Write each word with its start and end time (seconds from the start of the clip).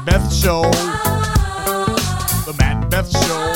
and 0.00 0.06
Beth 0.06 0.32
Show. 0.32 0.62
The 2.46 2.54
Matt 2.58 2.82
and 2.82 2.90
Beth 2.90 3.10
Show. 3.10 3.52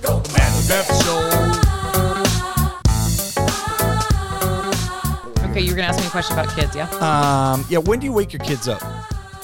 The 0.00 0.14
Matt 0.32 0.52
and 0.54 0.68
Beth 0.68 0.90
Show. 1.02 1.18
Okay, 5.50 5.60
you 5.60 5.70
were 5.70 5.76
gonna 5.76 5.88
ask 5.88 6.00
me 6.00 6.06
a 6.06 6.10
question 6.10 6.38
about 6.38 6.54
kids, 6.54 6.76
yeah? 6.76 6.88
Um, 7.00 7.64
yeah, 7.68 7.78
when 7.78 7.98
do 7.98 8.06
you 8.06 8.12
wake 8.12 8.32
your 8.32 8.42
kids 8.42 8.68
up 8.68 8.82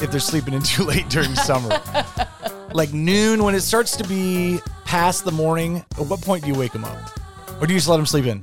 if 0.00 0.10
they're 0.10 0.20
sleeping 0.20 0.54
in 0.54 0.62
too 0.74 0.84
late 0.84 1.08
during 1.08 1.34
summer? 1.34 1.80
like 2.74 2.92
noon 2.92 3.42
when 3.42 3.54
it 3.54 3.62
starts 3.62 3.96
to 3.96 4.04
be 4.06 4.60
past 4.84 5.24
the 5.24 5.32
morning. 5.32 5.84
At 5.98 6.06
what 6.06 6.20
point 6.20 6.44
do 6.44 6.50
you 6.50 6.58
wake 6.58 6.72
them 6.72 6.84
up, 6.84 6.98
or 7.60 7.66
do 7.66 7.72
you 7.72 7.78
just 7.78 7.88
let 7.88 7.96
them 7.96 8.06
sleep 8.06 8.26
in? 8.26 8.40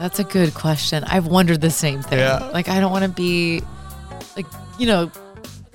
That's 0.00 0.18
a 0.18 0.24
good 0.24 0.54
question. 0.54 1.04
I've 1.04 1.26
wondered 1.26 1.60
the 1.60 1.70
same 1.70 2.00
thing. 2.00 2.20
Yeah. 2.20 2.48
Like 2.54 2.70
I 2.70 2.80
don't 2.80 2.90
want 2.90 3.04
to 3.04 3.10
be 3.10 3.62
like, 4.34 4.46
you 4.78 4.86
know, 4.86 5.12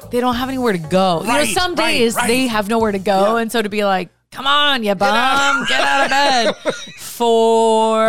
they 0.09 0.19
don't 0.19 0.33
have 0.33 0.49
anywhere 0.49 0.73
to 0.73 0.79
go. 0.79 1.21
you 1.21 1.27
know, 1.27 1.45
some 1.45 1.75
right, 1.75 1.91
days 1.91 2.15
right. 2.15 2.25
they 2.25 2.47
have 2.47 2.67
nowhere 2.67 2.91
to 2.91 2.97
go. 2.97 3.35
Yeah. 3.35 3.41
And 3.43 3.51
so 3.51 3.61
to 3.61 3.69
be 3.69 3.85
like, 3.85 4.09
come 4.31 4.47
on, 4.47 4.83
you 4.83 4.95
bum, 4.95 5.13
out. 5.15 5.67
get 5.69 5.79
out 5.79 6.05
of 6.05 6.09
bed. 6.09 6.73
For 6.95 7.99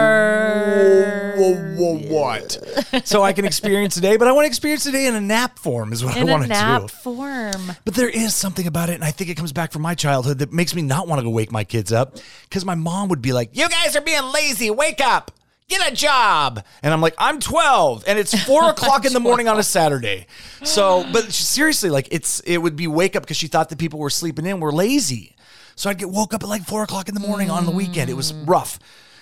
Whoa, 1.37 1.55
whoa, 1.77 1.99
what? 2.09 3.07
so 3.07 3.23
I 3.23 3.35
can 3.35 3.45
experience 3.45 3.95
today, 3.95 4.17
but 4.17 4.27
I 4.27 4.33
want 4.33 4.45
to 4.45 4.49
experience 4.49 4.85
today 4.85 5.07
in 5.09 5.15
a 5.15 5.21
nap 5.21 5.59
form 5.59 5.93
is 5.93 6.03
what 6.03 6.17
in 6.17 6.31
I 6.31 6.33
want 6.33 6.45
to 6.45 6.49
do. 6.49 6.55
nap 6.55 6.91
form. 6.91 7.73
But 7.85 7.95
there 7.95 8.09
is 8.09 8.35
something 8.35 8.67
about 8.67 8.89
it, 8.89 8.95
and 8.95 9.05
I 9.05 9.11
think 9.11 9.29
it 9.29 9.37
comes 9.37 9.53
back 9.53 9.71
from 9.71 9.83
my 9.83 9.95
childhood 9.95 10.39
that 10.39 10.51
makes 10.51 10.75
me 10.75 10.81
not 10.81 11.09
want 11.09 11.19
to 11.19 11.25
go 11.25 11.31
wake 11.31 11.53
my 11.53 11.65
kids 11.65 11.93
up 11.93 12.17
because 12.49 12.65
my 12.65 12.75
mom 12.75 13.11
would 13.11 13.21
be 13.21 13.35
like, 13.35 13.51
"You 13.53 13.69
guys 13.69 13.95
are 13.95 14.01
being 14.01 14.25
lazy. 14.33 14.71
Wake 14.71 15.03
up." 15.03 15.31
Get 15.69 15.93
a 15.93 15.95
job. 15.95 16.65
And 16.83 16.93
I'm 16.93 17.01
like, 17.01 17.15
I'm 17.19 17.41
12 17.41 18.05
and 18.07 18.19
it's 18.19 18.41
four 18.45 18.71
o'clock 18.71 19.05
in 19.05 19.13
the 19.13 19.21
morning 19.21 19.49
on 19.49 19.59
a 19.59 19.63
Saturday. 19.63 20.27
So, 20.63 21.05
but 21.13 21.33
seriously, 21.33 21.91
like 21.91 22.09
it's, 22.13 22.41
it 22.41 22.59
would 22.59 22.77
be 22.77 22.87
wake 22.87 23.17
up 23.17 23.25
because 23.25 23.37
she 23.37 23.49
thought 23.49 23.69
that 23.71 23.79
people 23.79 23.99
were 23.99 24.11
sleeping 24.11 24.47
in 24.47 24.61
were 24.61 24.73
lazy. 24.73 25.35
So 25.75 25.91
I'd 25.91 25.99
get 25.99 26.09
woke 26.09 26.33
up 26.33 26.43
at 26.43 26.49
like 26.49 26.63
four 26.63 26.83
o'clock 26.83 27.09
in 27.09 27.15
the 27.15 27.21
morning 27.21 27.51
on 27.51 27.67
the 27.67 27.73
weekend. 27.73 28.11
It 28.11 28.15
was 28.15 28.33
mm. 28.33 28.49
rough. 28.49 28.79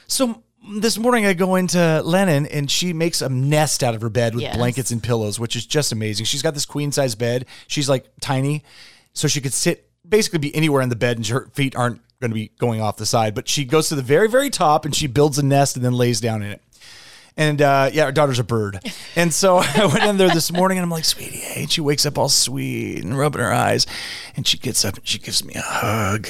So 0.06 0.42
this 0.80 0.98
morning 0.98 1.26
I 1.26 1.32
go 1.32 1.56
into 1.56 2.02
Lennon 2.02 2.46
and 2.46 2.70
she 2.70 2.92
makes 2.92 3.22
a 3.22 3.28
nest 3.28 3.82
out 3.82 3.94
of 3.94 4.02
her 4.02 4.10
bed 4.10 4.34
with 4.34 4.42
Yes. 4.42 4.56
blankets 4.56 4.90
and 4.90 5.02
pillows, 5.02 5.40
which 5.40 5.56
is 5.56 5.66
just 5.66 5.92
amazing. 5.92 6.26
She's 6.26 6.42
got 6.42 6.54
this 6.54 6.66
queen 6.66 6.92
size 6.92 7.14
bed. 7.14 7.46
She's 7.66 7.88
like 7.88 8.06
tiny, 8.20 8.64
so 9.12 9.28
she 9.28 9.40
could 9.40 9.52
sit 9.52 9.88
basically 10.06 10.38
be 10.38 10.54
anywhere 10.54 10.82
in 10.82 10.90
the 10.90 10.96
bed 10.96 11.16
and 11.16 11.26
her 11.28 11.48
feet 11.54 11.74
aren't 11.74 12.00
going 12.20 12.30
to 12.30 12.34
be 12.34 12.50
going 12.58 12.80
off 12.80 12.96
the 12.96 13.06
side. 13.06 13.34
But 13.34 13.48
she 13.48 13.64
goes 13.64 13.88
to 13.88 13.94
the 13.94 14.02
very, 14.02 14.28
very 14.28 14.50
top 14.50 14.84
and 14.84 14.94
she 14.94 15.06
builds 15.06 15.38
a 15.38 15.44
nest 15.44 15.76
and 15.76 15.84
then 15.84 15.92
lays 15.92 16.20
down 16.20 16.42
in 16.42 16.52
it. 16.52 16.62
And 17.36 17.60
uh, 17.60 17.90
yeah, 17.92 18.04
our 18.04 18.12
daughter's 18.12 18.38
a 18.38 18.44
bird. 18.44 18.78
And 19.16 19.32
so 19.32 19.56
I 19.62 19.86
went 19.86 20.04
in 20.04 20.16
there 20.16 20.30
this 20.30 20.52
morning 20.52 20.78
and 20.78 20.84
I'm 20.84 20.90
like, 20.90 21.04
sweetie, 21.04 21.38
hey. 21.38 21.62
And 21.62 21.70
she 21.70 21.80
wakes 21.80 22.06
up 22.06 22.18
all 22.18 22.28
sweet 22.28 23.02
and 23.02 23.18
rubbing 23.18 23.40
her 23.40 23.52
eyes. 23.52 23.86
And 24.36 24.46
she 24.46 24.58
gets 24.58 24.84
up 24.84 24.96
and 24.96 25.06
she 25.06 25.18
gives 25.18 25.44
me 25.44 25.54
a 25.54 25.62
hug. 25.62 26.28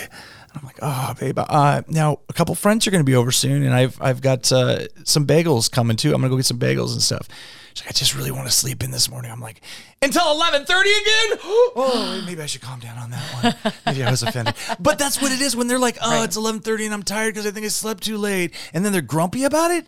I'm 0.55 0.64
like, 0.64 0.78
oh, 0.80 1.14
babe. 1.19 1.38
Uh, 1.38 1.83
now, 1.88 2.20
a 2.28 2.33
couple 2.33 2.55
friends 2.55 2.86
are 2.86 2.91
going 2.91 3.00
to 3.05 3.10
be 3.10 3.16
over 3.16 3.33
soon. 3.33 3.62
And 3.64 3.74
I've, 3.74 4.00
I've 4.00 4.20
got 4.20 4.50
uh, 4.52 4.86
some 5.05 5.27
bagels 5.27 5.70
coming 5.70 5.96
too. 5.96 6.14
I'm 6.14 6.20
going 6.20 6.30
to 6.30 6.34
go 6.34 6.36
get 6.36 6.46
some 6.46 6.58
bagels 6.58 6.92
and 6.92 7.02
stuff. 7.02 7.28
She's 7.74 7.84
like, 7.84 7.91
I 7.91 7.92
just 7.92 8.14
really 8.14 8.30
want 8.30 8.46
to 8.46 8.52
sleep 8.52 8.84
in 8.84 8.92
this 8.92 9.11
morning. 9.11 9.33
I'm 9.33 9.41
like, 9.41 9.61
until 10.00 10.22
11:30 10.22 10.62
again? 10.62 11.38
Oh, 11.77 12.22
maybe 12.24 12.41
I 12.41 12.46
should 12.46 12.61
calm 12.61 12.78
down 12.78 12.96
on 12.98 13.11
that 13.11 13.55
one. 13.62 13.72
Maybe 13.84 14.05
I 14.05 14.11
was 14.11 14.22
offended. 14.22 14.55
But 14.78 14.96
that's 14.96 15.20
what 15.20 15.33
it 15.33 15.41
is 15.41 15.56
when 15.56 15.66
they're 15.66 15.78
like, 15.78 15.98
oh, 16.00 16.22
it's 16.22 16.36
11:30 16.36 16.84
and 16.84 16.94
I'm 16.94 17.02
tired 17.02 17.34
because 17.34 17.46
I 17.46 17.50
think 17.50 17.66
I 17.66 17.68
slept 17.68 18.05
too 18.05 18.16
late. 18.16 18.55
And 18.72 18.84
then 18.84 18.92
they're 18.92 19.02
grumpy 19.02 19.42
about 19.42 19.72
it. 19.72 19.86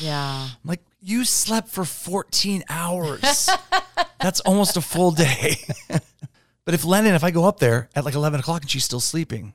Yeah. 0.00 0.48
I'm 0.50 0.68
like, 0.68 0.80
you 1.00 1.24
slept 1.24 1.68
for 1.68 1.84
14 1.84 2.64
hours. 2.70 3.50
That's 4.20 4.40
almost 4.40 4.78
a 4.78 4.80
full 4.80 5.10
day. 5.10 5.56
but 6.64 6.72
if 6.72 6.84
Lennon, 6.86 7.14
if 7.14 7.22
I 7.22 7.30
go 7.30 7.44
up 7.44 7.58
there 7.58 7.90
at 7.94 8.06
like 8.06 8.14
11 8.14 8.40
o'clock 8.40 8.62
and 8.62 8.70
she's 8.70 8.84
still 8.84 9.00
sleeping, 9.00 9.52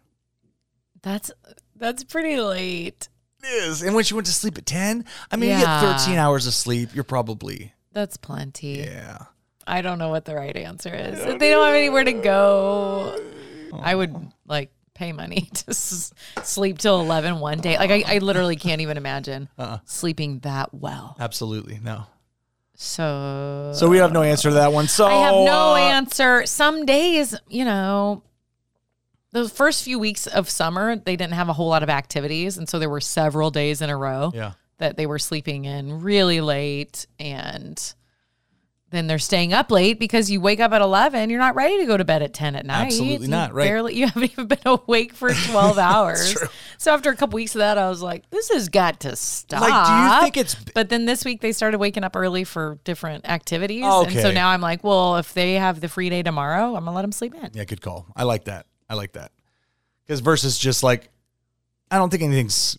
That's 1.02 1.32
that's 1.76 2.04
pretty 2.04 2.40
late. 2.40 3.08
it 3.44 3.48
is. 3.48 3.82
And 3.84 3.96
when 3.96 4.04
she 4.04 4.14
went 4.14 4.28
to 4.28 4.34
sleep 4.34 4.58
at 4.58 4.66
10, 4.66 5.06
I 5.32 5.36
mean, 5.38 5.50
you 5.52 5.56
Yeah. 5.58 5.82
get 5.82 6.00
13 6.02 6.18
hours 6.18 6.46
of 6.48 6.54
sleep. 6.54 6.90
You're 6.94 7.04
probably, 7.06 7.74
That's 7.94 8.18
plenty. 8.18 8.80
yeah. 8.80 9.18
I 9.66 9.82
don't 9.82 9.98
know 10.00 10.10
what 10.10 10.26
the 10.26 10.36
right 10.36 10.56
answer 10.58 10.94
is. 10.94 11.20
If 11.20 11.40
they 11.40 11.52
don't 11.52 11.66
have 11.66 11.76
anywhere 11.76 12.04
to 12.04 12.12
go, 12.14 13.18
I 13.74 13.94
would 13.96 14.16
like 14.48 14.72
pay 14.96 15.14
money 15.14 15.42
to 15.54 15.70
s- 15.70 16.12
sleep 16.44 16.80
till 16.80 17.00
11 17.02 17.40
one 17.40 17.60
day. 17.60 17.78
Like, 17.78 17.92
I, 17.92 18.16
I 18.16 18.18
literally 18.18 18.56
can't 18.58 18.82
even 18.82 18.98
imagine 18.98 19.48
Uh-uh. 19.58 19.78
sleeping 19.86 20.40
that 20.40 20.74
well. 20.74 21.16
Absolutely. 21.20 21.80
No. 21.82 22.06
So, 22.76 23.72
So 23.76 23.88
we 23.90 23.98
have 23.98 24.12
no 24.12 24.24
answer 24.24 24.50
to 24.50 24.56
that 24.56 24.74
one. 24.74 24.88
So 24.88 25.06
I 25.06 25.14
have 25.26 25.34
no 25.34 25.74
uh, 25.74 25.78
answer. 25.78 26.46
Some 26.46 26.86
days, 26.86 27.36
you 27.50 27.66
know, 27.66 28.24
the 29.32 29.48
first 29.48 29.84
few 29.84 30.00
weeks 30.00 30.26
of 30.28 30.50
summer, 30.50 30.96
they 30.96 31.16
didn't 31.16 31.34
have 31.34 31.50
a 31.50 31.54
whole 31.54 31.68
lot 31.70 31.84
of 31.84 31.90
activities. 31.90 32.58
And 32.58 32.68
so 32.68 32.80
there 32.80 32.90
were 32.90 33.02
several 33.02 33.52
days 33.52 33.82
in 33.82 33.90
a 33.90 33.98
row 33.98 34.32
Yeah. 34.34 34.54
that 34.80 34.98
they 34.98 35.06
were 35.06 35.20
sleeping 35.20 35.66
in 35.66 36.02
really 36.02 36.42
late 36.42 37.06
and 37.20 37.94
then 38.92 39.06
they're 39.06 39.20
staying 39.20 39.54
up 39.54 39.70
late 39.70 40.00
because 40.00 40.32
you 40.32 40.42
wake 40.42 40.60
up 40.60 40.72
at 40.72 40.82
11 40.82 41.30
you're 41.30 41.38
not 41.38 41.54
ready 41.54 41.78
to 41.78 41.86
go 41.86 41.96
to 41.96 42.04
bed 42.04 42.24
at 42.24 42.34
10 42.34 42.56
at 42.56 42.66
night 42.66 42.88
Absolutely 42.88 43.26
You 43.28 43.32
not, 43.32 43.54
right. 43.54 43.66
barely 43.66 43.94
you 43.94 44.08
haven't 44.08 44.32
even 44.32 44.48
been 44.48 44.58
awake 44.66 45.14
for 45.14 45.30
12 45.32 45.78
hours 45.78 46.36
so 46.80 46.92
after 46.92 47.12
a 47.12 47.16
couple 47.16 47.36
weeks 47.36 47.54
of 47.54 47.60
that 47.60 47.78
i 47.78 47.88
was 47.88 48.02
like 48.02 48.28
this 48.32 48.50
has 48.50 48.68
got 48.68 49.02
to 49.02 49.16
stop 49.16 49.62
Like, 49.62 49.86
do 49.86 49.92
you 50.16 50.22
think 50.24 50.38
it's- 50.38 50.56
but 50.74 50.90
then 50.90 51.06
this 51.06 51.24
week 51.24 51.40
they 51.42 51.52
started 51.52 51.78
waking 51.78 52.04
up 52.04 52.16
early 52.16 52.44
for 52.44 52.80
different 52.84 53.30
activities 53.30 53.84
and 53.86 54.12
so 54.12 54.32
now 54.32 54.50
i'm 54.50 54.62
like 54.62 54.84
well 54.84 55.18
if 55.18 55.36
they 55.36 55.54
have 55.54 55.82
the 55.82 55.88
free 55.88 56.10
day 56.10 56.24
tomorrow 56.24 56.70
i'm 56.76 56.84
gonna 56.86 56.94
let 56.96 57.04
them 57.04 57.12
sleep 57.12 57.36
in 57.36 57.52
Yeah, 57.54 57.66
good 57.66 57.82
call. 57.82 58.08
I 58.16 58.24
like 58.24 58.46
that. 58.46 58.66
I 58.90 58.96
like 58.96 59.14
that. 59.14 59.32
Because 60.06 60.20
versus 60.22 60.58
just 60.58 60.82
like, 60.84 61.10
I 61.92 61.98
don't 61.98 62.10
think 62.10 62.24
anything's 62.24 62.78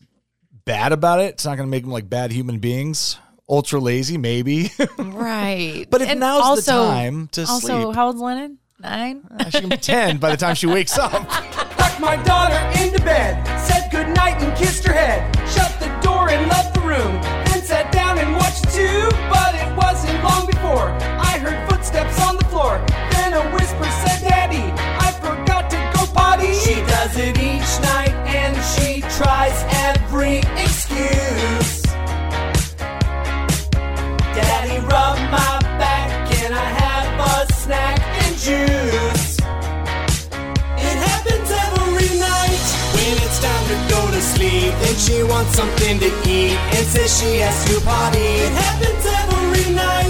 bad 0.64 0.92
about 0.92 1.20
it. 1.20 1.34
It's 1.34 1.44
not 1.44 1.56
going 1.56 1.66
to 1.68 1.70
make 1.70 1.84
them 1.84 1.92
like 1.92 2.08
bad 2.08 2.32
human 2.32 2.58
beings. 2.58 3.18
Ultra 3.48 3.80
lazy, 3.80 4.16
maybe. 4.18 4.70
right 4.98 5.86
But 5.90 6.02
if 6.02 6.08
And 6.08 6.20
now's 6.20 6.64
the 6.64 6.70
time 6.70 7.28
to 7.32 7.42
also 7.42 7.82
sleep. 7.84 7.94
how 7.96 8.06
old's 8.06 8.20
lennon 8.20 8.58
nine 8.78 9.22
uh, 9.38 9.50
she 9.50 9.60
can 9.60 9.68
be 9.68 9.76
10 9.76 10.18
by 10.18 10.30
the 10.30 10.36
time 10.36 10.54
she 10.54 10.66
wakes 10.66 10.96
up. 10.98 11.12
Tucked 11.28 12.00
my 12.00 12.16
daughter 12.22 12.56
into 12.82 13.02
bed, 13.04 13.44
said 13.60 13.90
goodnight 13.90 14.40
and 14.42 14.56
kissed 14.56 14.86
her 14.86 14.92
head, 14.92 15.34
shut 15.48 15.70
the 15.80 15.88
door 16.00 16.30
and 16.30 16.48
left 16.48 16.74
the 16.74 16.80
room, 16.80 17.20
then 17.46 17.62
sat 17.62 17.92
down 17.92 18.18
and 18.18 18.34
watched 18.36 18.62
the 18.62 18.70
tube. 18.70 19.12
But 19.28 19.54
it 19.56 19.76
wasn't 19.76 20.22
long 20.22 20.46
before 20.46 20.88
she 45.10 45.22
wants 45.24 45.56
something 45.56 45.98
to 45.98 46.06
eat 46.28 46.56
and 46.76 46.86
says 46.86 47.10
she 47.18 47.38
has 47.38 47.64
to 47.66 47.80
potty. 47.80 48.18
It 48.18 48.52
happens 48.52 49.04
every 49.20 49.74
night. 49.74 50.09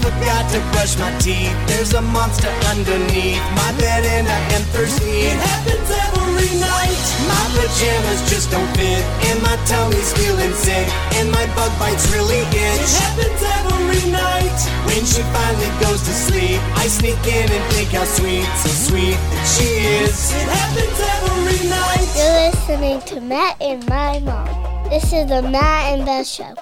Forgot 0.00 0.48
to 0.52 0.60
brush 0.72 0.96
my 0.96 1.12
teeth. 1.18 1.52
There's 1.68 1.92
a 1.92 2.00
monster 2.00 2.48
underneath 2.72 3.44
my 3.52 3.70
bed 3.78 4.04
and 4.04 4.26
I 4.26 4.40
am 4.56 4.62
thirsty. 4.72 5.28
It 5.28 5.36
happens 5.36 5.90
every 5.92 6.52
night. 6.56 7.04
My 7.28 7.44
pajamas 7.52 8.24
just 8.32 8.50
don't 8.50 8.66
fit 8.76 9.04
and 9.28 9.42
my 9.42 9.56
tummy's 9.68 10.12
feeling 10.16 10.54
sick 10.54 10.88
and 11.20 11.30
my 11.30 11.44
bug 11.54 11.72
bites 11.78 12.10
really 12.12 12.40
itch. 12.48 12.80
It 12.80 12.96
happens 12.96 13.42
every 13.44 14.10
night 14.10 14.58
when 14.88 15.04
she 15.04 15.20
finally 15.36 15.70
goes 15.84 16.00
to 16.08 16.14
sleep. 16.16 16.60
I 16.80 16.88
sneak 16.88 17.20
in 17.28 17.52
and 17.52 17.64
think 17.74 17.90
how 17.90 18.04
sweet, 18.04 18.48
so 18.64 18.68
sweet 18.88 19.20
that 19.20 19.46
she 19.52 19.68
is. 20.00 20.32
It 20.32 20.48
happens 20.48 20.96
every 20.96 21.60
night. 21.68 22.08
You're 22.16 22.40
listening 22.48 23.00
to 23.12 23.20
Matt 23.20 23.60
and 23.60 23.86
my 23.86 24.18
mom. 24.20 24.48
This 24.88 25.12
is 25.12 25.28
the 25.28 25.42
Matt 25.42 25.92
and 25.92 26.06
Beth 26.06 26.26
Show. 26.26 26.54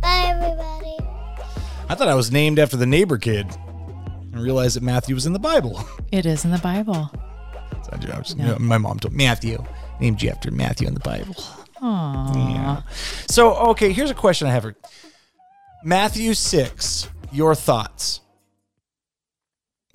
Bye, 0.00 0.32
everybody. 0.32 0.87
I 1.88 1.94
thought 1.94 2.08
I 2.08 2.14
was 2.14 2.30
named 2.30 2.58
after 2.58 2.76
the 2.76 2.86
neighbor 2.86 3.18
kid. 3.18 3.46
I 4.34 4.38
realized 4.40 4.76
that 4.76 4.82
Matthew 4.82 5.14
was 5.14 5.26
in 5.26 5.32
the 5.32 5.38
Bible. 5.38 5.82
it 6.12 6.26
is 6.26 6.44
in 6.44 6.50
the 6.50 6.58
bible 6.58 7.10
So 7.82 7.90
I 8.12 8.18
was- 8.18 8.36
My 8.60 8.78
mom 8.78 8.98
told 8.98 9.14
Matthew 9.14 9.62
named 10.00 10.22
you 10.22 10.30
after 10.30 10.50
Matthew 10.50 10.86
in 10.86 10.94
the 10.94 11.00
Bible. 11.00 11.34
Aww. 11.82 12.34
Yeah. 12.34 12.82
So 13.28 13.54
okay, 13.70 13.92
here's 13.92 14.10
a 14.10 14.14
question 14.14 14.46
I 14.48 14.50
have 14.52 14.62
for 14.64 14.74
Matthew 15.84 16.34
six. 16.34 17.08
Your 17.32 17.54
thoughts? 17.54 18.20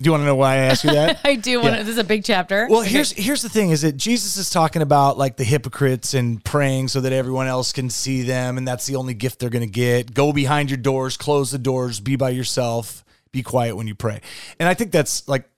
Do 0.00 0.08
you 0.08 0.10
want 0.10 0.22
to 0.22 0.26
know 0.26 0.34
why 0.34 0.54
I 0.54 0.56
asked 0.56 0.82
you 0.82 0.90
that? 0.90 1.20
I 1.24 1.36
do 1.36 1.60
want 1.60 1.74
to. 1.74 1.76
Yeah. 1.76 1.82
This 1.84 1.92
is 1.92 1.98
a 1.98 2.04
big 2.04 2.24
chapter. 2.24 2.66
Well, 2.68 2.80
here's 2.80 3.12
here's 3.12 3.42
the 3.42 3.48
thing: 3.48 3.70
is 3.70 3.82
that 3.82 3.96
Jesus 3.96 4.36
is 4.36 4.50
talking 4.50 4.82
about 4.82 5.16
like 5.16 5.36
the 5.36 5.44
hypocrites 5.44 6.14
and 6.14 6.44
praying 6.44 6.88
so 6.88 7.00
that 7.00 7.12
everyone 7.12 7.46
else 7.46 7.72
can 7.72 7.88
see 7.90 8.22
them, 8.22 8.58
and 8.58 8.66
that's 8.66 8.86
the 8.86 8.96
only 8.96 9.14
gift 9.14 9.38
they're 9.38 9.50
going 9.50 9.64
to 9.64 9.70
get. 9.70 10.12
Go 10.12 10.32
behind 10.32 10.68
your 10.68 10.78
doors, 10.78 11.16
close 11.16 11.52
the 11.52 11.58
doors, 11.58 12.00
be 12.00 12.16
by 12.16 12.30
yourself, 12.30 13.04
be 13.30 13.44
quiet 13.44 13.76
when 13.76 13.86
you 13.86 13.94
pray. 13.94 14.20
And 14.58 14.68
I 14.68 14.74
think 14.74 14.90
that's 14.90 15.28
like, 15.28 15.48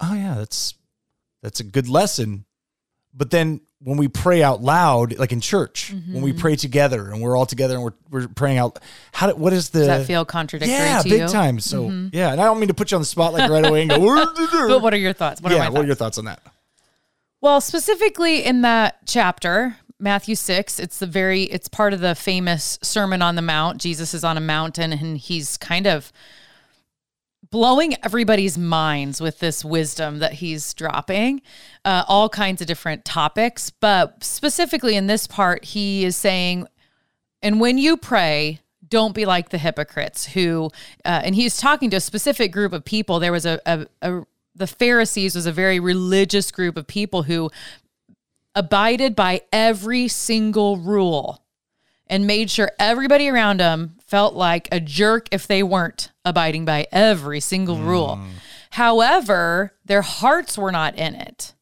oh 0.00 0.14
yeah, 0.14 0.34
that's 0.34 0.74
that's 1.42 1.60
a 1.60 1.64
good 1.64 1.88
lesson. 1.88 2.44
But 3.14 3.30
then 3.30 3.60
when 3.80 3.98
we 3.98 4.08
pray 4.08 4.42
out 4.42 4.62
loud, 4.62 5.18
like 5.18 5.32
in 5.32 5.40
church, 5.40 5.92
when 6.10 6.22
we 6.22 6.30
mm-hmm. 6.30 6.40
pray 6.40 6.56
together 6.56 7.10
and 7.10 7.20
we're 7.20 7.36
all 7.36 7.46
together 7.46 7.74
and 7.74 7.84
we're, 7.84 7.92
we're 8.10 8.28
praying 8.28 8.58
out, 8.58 8.78
how 9.12 9.28
do, 9.28 9.36
what 9.36 9.52
is 9.52 9.70
the 9.70 9.80
Does 9.80 9.86
that 9.88 10.06
feel 10.06 10.24
contradictory 10.24 10.74
yeah, 10.74 11.02
to 11.02 11.08
big 11.08 11.20
you? 11.20 11.28
time. 11.28 11.60
So 11.60 11.84
mm-hmm. 11.84 12.08
yeah, 12.12 12.32
and 12.32 12.40
I 12.40 12.44
don't 12.44 12.58
mean 12.58 12.68
to 12.68 12.74
put 12.74 12.90
you 12.90 12.96
on 12.96 13.02
the 13.02 13.06
spot 13.06 13.32
like 13.32 13.50
right 13.50 13.64
away 13.64 13.82
and 13.82 13.90
go. 13.90 13.98
But 14.68 14.82
what 14.82 14.94
are 14.94 14.98
your 14.98 15.12
thoughts? 15.12 15.42
What 15.42 15.52
are 15.52 15.56
yeah, 15.56 15.64
my 15.64 15.68
what 15.70 15.84
are 15.84 15.86
your 15.86 15.94
thoughts 15.94 16.16
on 16.18 16.24
that? 16.24 16.40
Well, 17.40 17.60
specifically 17.60 18.44
in 18.44 18.62
that 18.62 18.98
chapter, 19.06 19.76
Matthew 19.98 20.34
6, 20.34 20.80
it's 20.80 20.98
the 20.98 21.06
very 21.06 21.44
it's 21.44 21.68
part 21.68 21.92
of 21.92 22.00
the 22.00 22.14
famous 22.14 22.78
Sermon 22.82 23.20
on 23.20 23.36
the 23.36 23.42
Mount. 23.42 23.78
Jesus 23.78 24.14
is 24.14 24.24
on 24.24 24.36
a 24.36 24.40
mountain 24.40 24.92
and 24.92 25.18
he's 25.18 25.56
kind 25.58 25.86
of 25.86 26.12
blowing 27.56 27.94
everybody's 28.02 28.58
minds 28.58 29.18
with 29.18 29.38
this 29.38 29.64
wisdom 29.64 30.18
that 30.18 30.34
he's 30.34 30.74
dropping, 30.74 31.40
uh, 31.86 32.04
all 32.06 32.28
kinds 32.28 32.60
of 32.60 32.66
different 32.66 33.02
topics. 33.02 33.70
But 33.70 34.22
specifically 34.22 34.94
in 34.94 35.06
this 35.06 35.26
part, 35.26 35.64
he 35.64 36.04
is 36.04 36.18
saying, 36.18 36.66
and 37.40 37.58
when 37.58 37.78
you 37.78 37.96
pray, 37.96 38.60
don't 38.86 39.14
be 39.14 39.24
like 39.24 39.48
the 39.48 39.56
hypocrites 39.56 40.26
who, 40.26 40.70
uh, 41.06 41.22
and 41.24 41.34
he's 41.34 41.56
talking 41.56 41.88
to 41.88 41.96
a 41.96 42.00
specific 42.00 42.52
group 42.52 42.74
of 42.74 42.84
people. 42.84 43.20
There 43.20 43.32
was 43.32 43.46
a, 43.46 43.58
a, 43.64 43.86
a, 44.02 44.26
the 44.54 44.66
Pharisees 44.66 45.34
was 45.34 45.46
a 45.46 45.52
very 45.52 45.80
religious 45.80 46.50
group 46.50 46.76
of 46.76 46.86
people 46.86 47.22
who 47.22 47.50
abided 48.54 49.16
by 49.16 49.40
every 49.50 50.08
single 50.08 50.76
rule 50.76 51.42
and 52.06 52.26
made 52.26 52.50
sure 52.50 52.70
everybody 52.78 53.30
around 53.30 53.60
them 53.60 53.96
felt 54.06 54.34
like 54.34 54.68
a 54.70 54.78
jerk 54.78 55.26
if 55.32 55.46
they 55.46 55.62
weren't 55.62 56.10
abiding 56.26 56.66
by 56.66 56.86
every 56.92 57.40
single 57.40 57.78
rule. 57.78 58.18
Mm. 58.20 58.28
However, 58.72 59.72
their 59.86 60.02
hearts 60.02 60.58
were 60.58 60.72
not 60.72 60.94
in 60.96 61.14
it. 61.14 61.54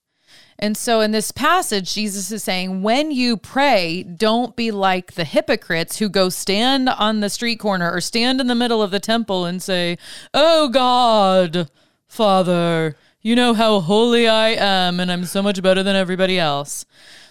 And 0.58 0.76
so 0.76 1.00
in 1.00 1.10
this 1.10 1.30
passage, 1.30 1.94
Jesus 1.94 2.30
is 2.30 2.42
saying, 2.42 2.82
when 2.82 3.10
you 3.10 3.36
pray, 3.36 4.02
don't 4.02 4.56
be 4.56 4.70
like 4.70 5.12
the 5.12 5.24
hypocrites 5.24 5.98
who 5.98 6.08
go 6.08 6.28
stand 6.28 6.88
on 6.88 7.20
the 7.20 7.30
street 7.30 7.58
corner 7.58 7.90
or 7.90 8.00
stand 8.00 8.40
in 8.40 8.46
the 8.46 8.54
middle 8.54 8.82
of 8.82 8.90
the 8.90 9.00
temple 9.00 9.44
and 9.44 9.62
say, 9.62 9.98
Oh 10.32 10.68
God, 10.68 11.68
Father, 12.08 12.96
you 13.24 13.34
know 13.34 13.54
how 13.54 13.80
holy 13.80 14.28
I 14.28 14.50
am, 14.50 15.00
and 15.00 15.10
I'm 15.10 15.24
so 15.24 15.42
much 15.42 15.62
better 15.62 15.82
than 15.82 15.96
everybody 15.96 16.38
else. 16.38 16.84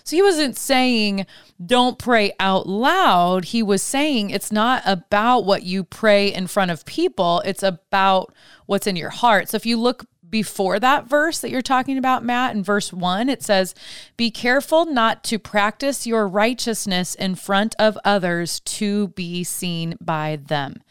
So 0.04 0.16
he 0.16 0.24
wasn't 0.24 0.58
saying 0.58 1.28
don't 1.64 2.00
pray 2.00 2.34
out 2.40 2.68
loud. 2.68 3.46
He 3.46 3.62
was 3.62 3.84
saying 3.84 4.32
it's 4.32 4.52
not 4.52 4.82
about 4.86 5.46
what 5.46 5.64
you 5.64 5.84
pray 5.84 6.34
in 6.34 6.48
front 6.48 6.72
of 6.72 6.84
people, 6.84 7.42
it's 7.46 7.62
about 7.62 8.34
what's 8.66 8.88
in 8.88 8.96
your 8.96 9.12
heart. 9.12 9.50
So 9.50 9.56
if 9.56 9.68
you 9.68 9.78
look 9.78 10.08
before 10.30 10.80
that 10.80 11.08
verse 11.08 11.38
that 11.40 11.52
you're 11.52 11.62
talking 11.62 12.00
about, 12.00 12.26
Matt, 12.26 12.56
in 12.56 12.64
verse 12.64 12.92
one, 12.92 13.30
it 13.30 13.44
says, 13.44 13.76
Be 14.18 14.32
careful 14.32 14.88
not 14.88 15.24
to 15.26 15.38
practice 15.38 16.08
your 16.08 16.28
righteousness 16.28 17.14
in 17.14 17.36
front 17.36 17.76
of 17.78 18.00
others 18.04 18.62
to 18.62 19.10
be 19.10 19.44
seen 19.44 19.96
by 20.02 20.40
them. 20.44 20.82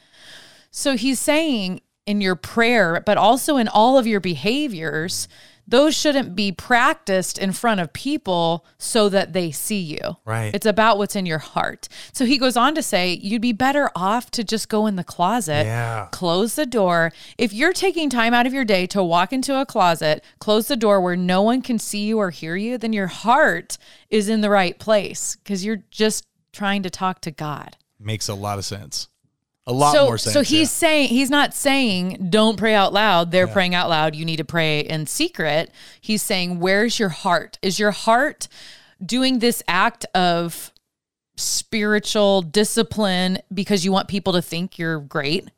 So 0.70 0.96
he's 0.96 1.18
saying 1.18 1.80
in 2.06 2.20
your 2.20 2.36
prayer, 2.36 3.02
but 3.04 3.16
also 3.16 3.56
in 3.56 3.68
all 3.68 3.96
of 3.98 4.06
your 4.06 4.20
behaviors, 4.20 5.28
those 5.68 5.96
shouldn't 5.96 6.34
be 6.34 6.50
practiced 6.50 7.38
in 7.38 7.52
front 7.52 7.80
of 7.80 7.92
people 7.92 8.66
so 8.78 9.08
that 9.08 9.32
they 9.32 9.52
see 9.52 9.78
you. 9.80 10.16
Right. 10.24 10.52
It's 10.52 10.66
about 10.66 10.98
what's 10.98 11.14
in 11.14 11.24
your 11.24 11.38
heart. 11.38 11.88
So 12.12 12.24
he 12.24 12.36
goes 12.36 12.56
on 12.56 12.74
to 12.74 12.82
say, 12.82 13.14
you'd 13.22 13.40
be 13.40 13.52
better 13.52 13.88
off 13.94 14.30
to 14.32 14.42
just 14.42 14.68
go 14.68 14.86
in 14.86 14.96
the 14.96 15.04
closet, 15.04 15.64
Yeah. 15.64 16.08
close 16.10 16.56
the 16.56 16.66
door. 16.66 17.12
If 17.38 17.52
you're 17.52 17.72
taking 17.72 18.10
time 18.10 18.34
out 18.34 18.46
of 18.46 18.52
your 18.52 18.64
day 18.64 18.86
to 18.88 19.04
walk 19.04 19.32
into 19.32 19.58
a 19.58 19.64
closet, 19.64 20.24
close 20.40 20.66
the 20.66 20.76
door 20.76 21.00
where 21.00 21.16
no 21.16 21.42
one 21.42 21.62
can 21.62 21.78
see 21.78 22.06
you 22.06 22.18
or 22.18 22.30
hear 22.30 22.56
you, 22.56 22.76
then 22.76 22.92
your 22.92 23.06
heart 23.06 23.78
is 24.10 24.28
in 24.28 24.40
the 24.40 24.50
right 24.50 24.76
place 24.80 25.36
because 25.36 25.64
you're 25.64 25.84
just 25.92 26.26
trying 26.52 26.82
to 26.82 26.90
talk 26.90 27.20
to 27.22 27.30
God 27.30 27.76
Makes 28.00 28.28
a 28.28 28.34
lot 28.34 28.58
of 28.58 28.64
sense. 28.64 29.08
A 29.66 29.72
lot 29.72 29.92
so, 29.92 30.06
more 30.06 30.18
sense. 30.18 30.34
So 30.34 30.40
he's 30.42 30.68
yeah. 30.70 30.78
saying 30.78 31.08
he's 31.08 31.30
not 31.30 31.54
saying 31.54 32.28
don't 32.30 32.56
pray 32.56 32.74
out 32.74 32.92
loud. 32.92 33.30
They're 33.30 33.46
praying 33.46 33.74
out 33.74 33.88
loud. 33.88 34.16
You 34.16 34.24
need 34.24 34.38
to 34.38 34.44
pray 34.44 34.80
in 34.80 35.06
secret. 35.06 35.70
He's 36.00 36.22
saying 36.22 36.58
where's 36.58 36.98
your 36.98 37.10
heart? 37.10 37.58
Is 37.62 37.78
your 37.78 37.92
heart 37.92 38.48
doing 39.04 39.38
this 39.38 39.62
act 39.68 40.04
of 40.14 40.72
spiritual 41.36 42.42
discipline 42.42 43.38
because 43.54 43.84
you 43.84 43.92
want 43.92 44.08
people 44.08 44.32
to 44.32 44.42
think 44.42 44.78
you're 44.78 45.00
great? 45.00 45.48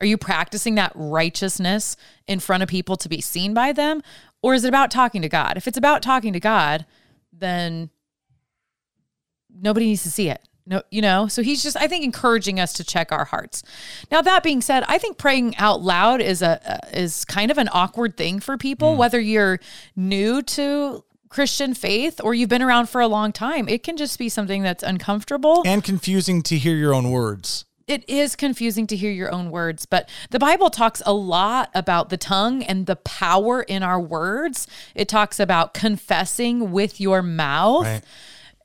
Are 0.00 0.06
you 0.06 0.16
practicing 0.16 0.76
that 0.76 0.92
righteousness 0.94 1.96
in 2.28 2.38
front 2.38 2.62
of 2.62 2.68
people 2.68 2.96
to 2.96 3.08
be 3.08 3.20
seen 3.20 3.54
by 3.54 3.72
them? 3.72 4.02
Or 4.42 4.54
is 4.54 4.64
it 4.64 4.68
about 4.68 4.92
talking 4.92 5.22
to 5.22 5.28
God? 5.28 5.56
If 5.56 5.66
it's 5.66 5.76
about 5.76 6.02
talking 6.02 6.32
to 6.32 6.40
God, 6.40 6.86
then 7.32 7.90
nobody 9.52 9.86
needs 9.86 10.04
to 10.04 10.10
see 10.10 10.28
it. 10.28 10.47
No, 10.68 10.82
you 10.90 11.00
know, 11.00 11.28
so 11.28 11.42
he's 11.42 11.62
just, 11.62 11.78
I 11.78 11.86
think, 11.86 12.04
encouraging 12.04 12.60
us 12.60 12.74
to 12.74 12.84
check 12.84 13.10
our 13.10 13.24
hearts. 13.24 13.62
Now, 14.10 14.20
that 14.20 14.42
being 14.42 14.60
said, 14.60 14.84
I 14.86 14.98
think 14.98 15.16
praying 15.16 15.56
out 15.56 15.80
loud 15.80 16.20
is 16.20 16.42
a 16.42 16.60
uh, 16.70 16.78
is 16.92 17.24
kind 17.24 17.50
of 17.50 17.56
an 17.56 17.70
awkward 17.72 18.18
thing 18.18 18.38
for 18.38 18.58
people, 18.58 18.94
whether 18.96 19.18
you're 19.18 19.60
new 19.96 20.42
to 20.42 21.04
Christian 21.30 21.72
faith 21.72 22.20
or 22.22 22.34
you've 22.34 22.50
been 22.50 22.62
around 22.62 22.90
for 22.90 23.00
a 23.00 23.08
long 23.08 23.32
time. 23.32 23.66
It 23.66 23.82
can 23.82 23.96
just 23.96 24.18
be 24.18 24.28
something 24.28 24.62
that's 24.62 24.82
uncomfortable 24.82 25.62
and 25.64 25.82
confusing 25.82 26.42
to 26.42 26.58
hear 26.58 26.76
your 26.76 26.92
own 26.92 27.10
words. 27.10 27.64
it 27.86 28.06
is 28.06 28.36
confusing 28.36 28.86
to 28.88 28.96
hear 28.96 29.10
your 29.10 29.32
own 29.32 29.50
words, 29.50 29.86
but 29.86 30.06
the 30.28 30.38
Bible 30.38 30.68
talks 30.68 31.00
a 31.06 31.14
lot 31.14 31.70
about 31.74 32.10
the 32.10 32.18
tongue 32.18 32.62
and 32.62 32.84
the 32.84 32.96
power 32.96 33.62
in 33.62 33.82
our 33.82 33.98
words. 34.00 34.66
It 34.94 35.08
talks 35.08 35.40
about 35.40 35.72
confessing 35.72 36.72
with 36.72 37.00
your 37.00 37.22
mouth. 37.22 37.84
Right. 37.86 38.02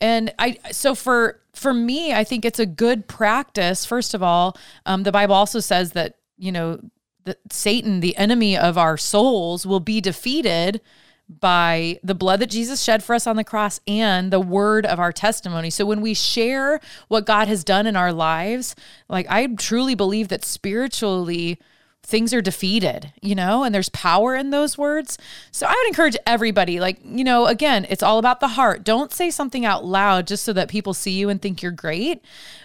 And 0.01 0.33
I 0.37 0.57
so 0.71 0.95
for 0.95 1.39
for 1.53 1.73
me, 1.73 2.13
I 2.13 2.23
think 2.23 2.45
it's 2.45 2.59
a 2.59 2.65
good 2.65 3.07
practice. 3.07 3.85
First 3.85 4.13
of 4.13 4.23
all, 4.23 4.57
um, 4.85 5.03
the 5.03 5.11
Bible 5.11 5.35
also 5.35 5.59
says 5.59 5.93
that 5.93 6.15
you 6.37 6.51
know 6.51 6.79
that 7.25 7.39
Satan, 7.51 7.99
the 7.99 8.17
enemy 8.17 8.57
of 8.57 8.77
our 8.77 8.97
souls, 8.97 9.65
will 9.65 9.79
be 9.79 10.01
defeated 10.01 10.81
by 11.29 11.99
the 12.03 12.15
blood 12.15 12.39
that 12.41 12.49
Jesus 12.49 12.81
shed 12.81 13.03
for 13.03 13.15
us 13.15 13.25
on 13.27 13.37
the 13.37 13.43
cross 13.43 13.79
and 13.87 14.31
the 14.31 14.39
word 14.39 14.85
of 14.85 14.99
our 14.99 15.11
testimony. 15.11 15.69
So 15.69 15.85
when 15.85 16.01
we 16.01 16.13
share 16.13 16.79
what 17.07 17.25
God 17.25 17.47
has 17.47 17.63
done 17.63 17.87
in 17.87 17.95
our 17.95 18.11
lives, 18.11 18.75
like 19.07 19.25
I 19.29 19.47
truly 19.47 19.95
believe 19.95 20.27
that 20.27 20.43
spiritually 20.43 21.59
things 22.05 22.33
are 22.33 22.41
defeated, 22.41 23.13
you 23.21 23.33
know, 23.33 23.63
and 23.63 23.73
there's 23.73 23.89
power 23.89 24.35
in 24.35 24.49
those 24.49 24.77
words. 24.77 25.17
So 25.51 25.65
I 25.65 25.71
would 25.71 25.87
encourage 25.87 26.17
everybody, 26.27 26.79
like, 26.79 26.99
you 27.03 27.23
know, 27.23 27.47
again, 27.47 27.87
it's 27.89 28.03
all 28.03 28.19
about 28.19 28.41
the 28.41 28.49
heart. 28.49 28.83
Don't 28.83 29.11
say 29.11 29.29
something 29.31 29.65
out 29.65 29.85
loud 29.85 30.27
just 30.27 30.43
so 30.43 30.51
that 30.53 30.67
people 30.67 30.93
see 30.93 31.11
you 31.11 31.29
and 31.29 31.41
think 31.41 31.63
you're 31.63 31.71
great. 31.71 32.21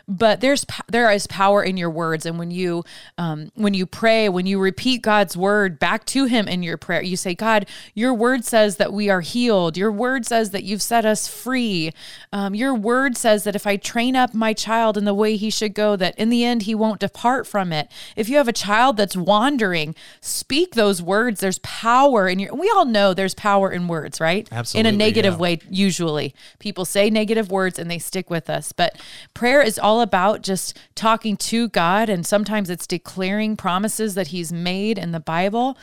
But 0.08 0.40
there's 0.40 0.64
there 0.88 1.10
is 1.12 1.26
power 1.26 1.62
in 1.62 1.76
your 1.76 1.90
words, 1.90 2.24
and 2.24 2.38
when 2.38 2.50
you 2.50 2.84
um, 3.18 3.50
when 3.54 3.74
you 3.74 3.84
pray, 3.84 4.28
when 4.28 4.46
you 4.46 4.58
repeat 4.58 5.02
God's 5.02 5.36
word 5.36 5.78
back 5.78 6.06
to 6.06 6.24
Him 6.24 6.48
in 6.48 6.62
your 6.62 6.78
prayer, 6.78 7.02
you 7.02 7.16
say, 7.16 7.34
"God, 7.34 7.66
Your 7.94 8.14
word 8.14 8.44
says 8.44 8.76
that 8.76 8.92
we 8.92 9.10
are 9.10 9.20
healed. 9.20 9.76
Your 9.76 9.92
word 9.92 10.24
says 10.24 10.50
that 10.50 10.64
you've 10.64 10.80
set 10.80 11.04
us 11.04 11.28
free. 11.28 11.92
Um, 12.32 12.54
your 12.54 12.74
word 12.74 13.16
says 13.16 13.44
that 13.44 13.54
if 13.54 13.66
I 13.66 13.76
train 13.76 14.16
up 14.16 14.32
my 14.32 14.52
child 14.54 14.96
in 14.96 15.04
the 15.04 15.14
way 15.14 15.36
he 15.36 15.50
should 15.50 15.74
go, 15.74 15.94
that 15.96 16.18
in 16.18 16.30
the 16.30 16.44
end 16.44 16.62
he 16.62 16.74
won't 16.74 17.00
depart 17.00 17.46
from 17.46 17.72
it. 17.72 17.90
If 18.16 18.28
you 18.28 18.38
have 18.38 18.48
a 18.48 18.52
child 18.52 18.96
that's 18.96 19.16
wandering, 19.16 19.94
speak 20.20 20.74
those 20.74 21.02
words. 21.02 21.40
There's 21.40 21.58
power 21.58 22.28
in 22.28 22.38
your. 22.38 22.54
We 22.54 22.72
all 22.74 22.84
know 22.86 23.12
there's 23.12 23.34
power 23.34 23.70
in 23.70 23.88
words, 23.88 24.20
right? 24.20 24.48
Absolutely, 24.50 24.88
In 24.88 24.94
a 24.94 24.96
negative 24.96 25.34
yeah. 25.34 25.38
way, 25.38 25.60
usually 25.68 26.34
people 26.58 26.84
say 26.84 27.10
negative 27.10 27.50
words 27.50 27.78
and 27.78 27.90
they 27.90 27.98
stick 27.98 28.30
with 28.30 28.48
us. 28.48 28.72
But 28.72 28.98
prayer 29.34 29.60
is 29.60 29.78
all 29.78 29.97
about 30.00 30.42
just 30.42 30.78
talking 30.94 31.36
to 31.36 31.68
God, 31.68 32.08
and 32.08 32.26
sometimes 32.26 32.70
it's 32.70 32.86
declaring 32.86 33.56
promises 33.56 34.14
that 34.14 34.28
He's 34.28 34.52
made 34.52 34.98
in 34.98 35.12
the 35.12 35.20
Bible. 35.20 35.76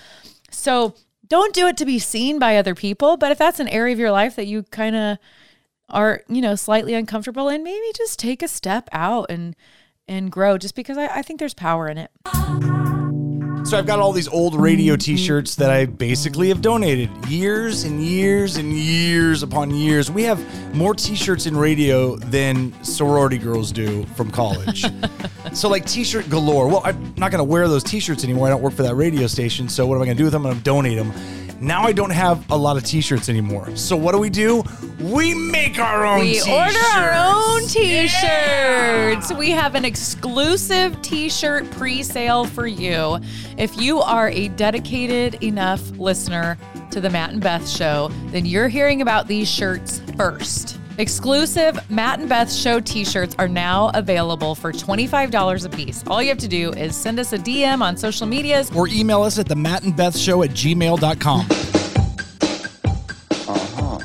So 0.50 0.95
don't 1.27 1.53
do 1.53 1.67
it 1.67 1.77
to 1.77 1.86
be 1.86 2.00
seen 2.00 2.39
by 2.39 2.57
other 2.57 2.75
people. 2.75 3.17
But 3.17 3.31
if 3.31 3.38
that's 3.38 3.60
an 3.60 3.67
area 3.69 3.93
of 3.93 4.00
your 4.00 4.12
life 4.12 4.36
that 4.36 4.48
you 4.48 4.63
kind 4.63 4.95
of 4.95 5.17
are, 5.89 6.22
you 6.27 6.41
know, 6.41 6.55
slightly 6.55 6.93
uncomfortable 6.93 7.50
in, 7.50 7.63
maybe 7.63 7.91
just 7.95 8.19
take 8.19 8.41
a 8.41 8.48
step 8.48 8.89
out 8.91 9.27
and 9.29 9.55
and 10.07 10.31
grow. 10.31 10.57
Just 10.57 10.75
because 10.75 10.98
I, 10.98 11.07
I 11.07 11.22
think 11.22 11.39
there's 11.39 11.53
power 11.53 11.88
in 11.88 11.98
it. 11.98 12.12
So 13.65 13.79
I've 13.79 13.88
got 13.88 13.98
all 13.98 14.12
these 14.12 14.27
old 14.27 14.53
radio 14.53 14.95
T-shirts 14.95 15.55
that 15.55 15.72
I 15.72 15.88
basically 15.88 16.50
have 16.50 16.62
donated 16.62 17.10
years 17.25 17.84
and 17.84 18.00
years 18.00 18.57
and 18.57 18.72
years 18.72 19.41
upon 19.41 19.72
years. 19.72 20.12
We 20.12 20.22
have 20.22 20.75
more 20.75 20.93
T-shirts 20.93 21.48
in 21.48 21.57
radio 21.57 22.15
than 22.15 22.72
sorority 22.84 23.39
girls 23.39 23.72
do 23.72 24.05
from 24.15 24.29
college. 24.29 24.86
so 25.53 25.67
like 25.67 25.84
T-shirt 25.88 26.29
galore. 26.29 26.67
Well, 26.67 26.84
I'm 26.86 27.15
not 27.17 27.31
going 27.31 27.39
to 27.39 27.43
wear 27.43 27.67
those 27.67 27.84
T-shirts 27.84 28.24
anymore. 28.24 28.45
I 28.45 28.51
don't 28.51 28.62
work 28.62 28.74
for 28.74 28.84
that 28.84 28.93
radio 28.93 29.25
station. 29.25 29.67
So 29.67 29.88
what 29.88 29.95
am 29.95 30.03
I 30.03 30.05
going 30.05 30.17
to 30.17 30.22
do 30.22 30.25
with 30.25 30.34
them? 30.34 30.45
I'm 30.45 30.51
going 30.51 30.60
to 30.60 30.63
donate 30.63 30.98
them. 30.98 31.12
Now 31.62 31.84
I 31.84 31.94
don't 31.94 32.12
have 32.12 32.50
a 32.52 32.58
lot 32.58 32.78
of 32.78 32.84
T-shirts 32.84 33.30
anymore. 33.30 33.76
So 33.76 33.96
what 33.96 34.12
do 34.12 34.20
we 34.20 34.30
do? 34.30 34.64
We 35.00 35.34
make 35.34 35.80
our 35.80 36.06
own. 36.06 36.20
We 36.22 36.34
t-shirts. 36.34 36.48
order 36.48 36.80
our 36.96 37.14
own 37.14 37.68
t-shirts. 37.68 39.34
We 39.34 39.52
have 39.52 39.76
an 39.76 39.86
exclusive 39.86 41.02
t-shirt 41.02 41.70
pre-sale 41.72 42.46
for 42.46 42.68
you. 42.68 43.20
If 43.58 43.80
you 43.80 44.00
are 44.00 44.30
a 44.30 44.50
dedicated 44.50 45.44
enough 45.44 45.92
listener 45.92 46.58
to 46.92 47.02
the 47.02 47.10
Matt 47.10 47.32
and 47.32 47.42
Beth 47.42 47.68
show, 47.68 48.10
then 48.28 48.46
you're 48.46 48.68
hearing 48.68 49.02
about 49.02 49.28
these 49.28 49.50
shirts 49.50 50.02
first. 50.18 50.80
Exclusive 50.98 51.78
Matt 51.90 52.20
and 52.20 52.30
Beth 52.30 52.52
show 52.52 52.80
t-shirts 52.80 53.36
are 53.38 53.50
now 53.50 53.92
available 53.94 54.56
for 54.56 54.72
$25 54.72 55.66
a 55.66 55.70
piece. 55.70 56.04
All 56.08 56.22
you 56.22 56.30
have 56.30 56.38
to 56.38 56.48
do 56.48 56.72
is 56.72 56.96
send 56.96 57.20
us 57.20 57.34
a 57.34 57.38
DM 57.38 57.82
on 57.82 57.98
social 57.98 58.25
medias 58.25 58.72
Or 58.74 58.88
email 58.88 59.22
us 59.22 59.38
at 59.38 59.48
the 59.48 59.56
Matt 59.56 59.84
and 59.84 59.96
Beth 59.96 60.18
Show 60.18 60.44
at 60.44 60.52
gmail.com. 60.52 61.48
Uh-huh. 63.48 64.00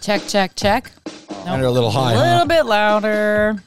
Check, 0.00 0.22
check, 0.26 0.54
check. 0.56 0.90
And 1.46 1.60
they're 1.60 1.68
a 1.68 1.70
little 1.70 1.90
high. 1.90 2.12
A 2.12 2.16
huh? 2.16 2.24
little 2.24 2.48
bit 2.48 2.66
louder, 2.66 3.62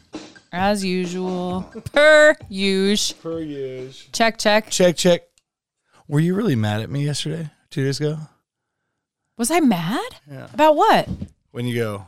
as 0.51 0.83
usual. 0.83 1.61
Per 1.93 2.35
use. 2.49 3.13
Per 3.13 3.39
use. 3.39 4.09
Check, 4.11 4.37
check. 4.37 4.69
Check, 4.69 4.97
check. 4.97 5.21
Were 6.09 6.19
you 6.19 6.35
really 6.35 6.57
mad 6.57 6.81
at 6.81 6.89
me 6.89 7.05
yesterday, 7.05 7.49
two 7.69 7.85
days 7.85 8.01
ago? 8.01 8.17
Was 9.39 9.49
I 9.49 9.61
mad? 9.61 10.17
About 10.53 10.75
what? 10.75 11.07
When 11.51 11.65
you 11.65 11.75
go. 11.75 12.05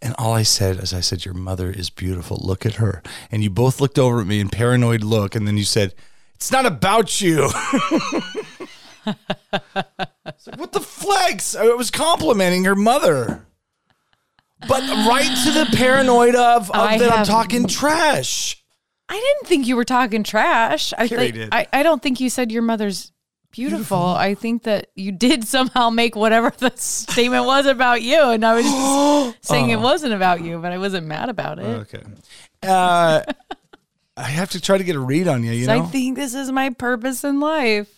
And 0.00 0.14
all 0.16 0.32
I 0.32 0.44
said 0.44 0.76
is, 0.76 0.94
I 0.94 1.00
said, 1.00 1.24
Your 1.24 1.34
mother 1.34 1.68
is 1.68 1.90
beautiful. 1.90 2.38
Look 2.40 2.64
at 2.64 2.74
her. 2.74 3.02
And 3.32 3.42
you 3.42 3.50
both 3.50 3.80
looked 3.80 3.98
over 3.98 4.20
at 4.20 4.26
me 4.28 4.38
in 4.38 4.48
paranoid 4.48 5.02
look. 5.02 5.34
And 5.34 5.48
then 5.48 5.56
you 5.56 5.64
said, 5.64 5.94
It's 6.36 6.52
not 6.52 6.64
about 6.64 7.20
you. 7.20 7.50
Like, 9.06 10.60
what 10.60 10.72
the 10.72 10.80
flex? 10.80 11.56
I 11.56 11.64
was 11.68 11.90
complimenting 11.90 12.64
her 12.64 12.74
mother. 12.74 13.46
But 14.68 14.82
right 14.82 15.34
to 15.44 15.50
the 15.50 15.76
paranoid 15.76 16.34
of, 16.34 16.70
of 16.70 16.98
that 16.98 17.10
I'm 17.10 17.24
talking 17.24 17.66
trash. 17.66 18.62
I 19.08 19.14
didn't 19.14 19.48
think 19.48 19.66
you 19.66 19.76
were 19.76 19.84
talking 19.84 20.22
trash. 20.22 20.92
I 20.96 21.08
think. 21.08 21.48
I, 21.52 21.66
I 21.72 21.82
don't 21.82 22.02
think 22.02 22.20
you 22.20 22.28
said 22.30 22.52
your 22.52 22.62
mother's 22.62 23.12
beautiful. 23.50 23.98
I 23.98 24.34
think 24.34 24.64
that 24.64 24.88
you 24.94 25.12
did 25.12 25.44
somehow 25.44 25.90
make 25.90 26.14
whatever 26.14 26.52
the 26.58 26.72
statement 26.76 27.46
was 27.46 27.66
about 27.66 28.02
you, 28.02 28.20
and 28.20 28.44
I 28.44 28.54
was 28.54 28.64
just 28.64 29.44
saying 29.48 29.70
it 29.70 29.80
wasn't 29.80 30.14
about 30.14 30.42
you, 30.42 30.58
but 30.58 30.72
I 30.72 30.78
wasn't 30.78 31.06
mad 31.06 31.28
about 31.28 31.58
it. 31.58 31.64
Okay. 31.64 32.02
Uh, 32.62 33.22
I 34.16 34.22
have 34.24 34.50
to 34.50 34.60
try 34.60 34.76
to 34.78 34.84
get 34.84 34.96
a 34.96 35.00
read 35.00 35.28
on 35.28 35.44
you, 35.44 35.52
you 35.52 35.64
So 35.66 35.76
know? 35.76 35.84
I 35.84 35.86
think 35.86 36.16
this 36.16 36.34
is 36.34 36.50
my 36.50 36.70
purpose 36.70 37.22
in 37.22 37.38
life 37.38 37.88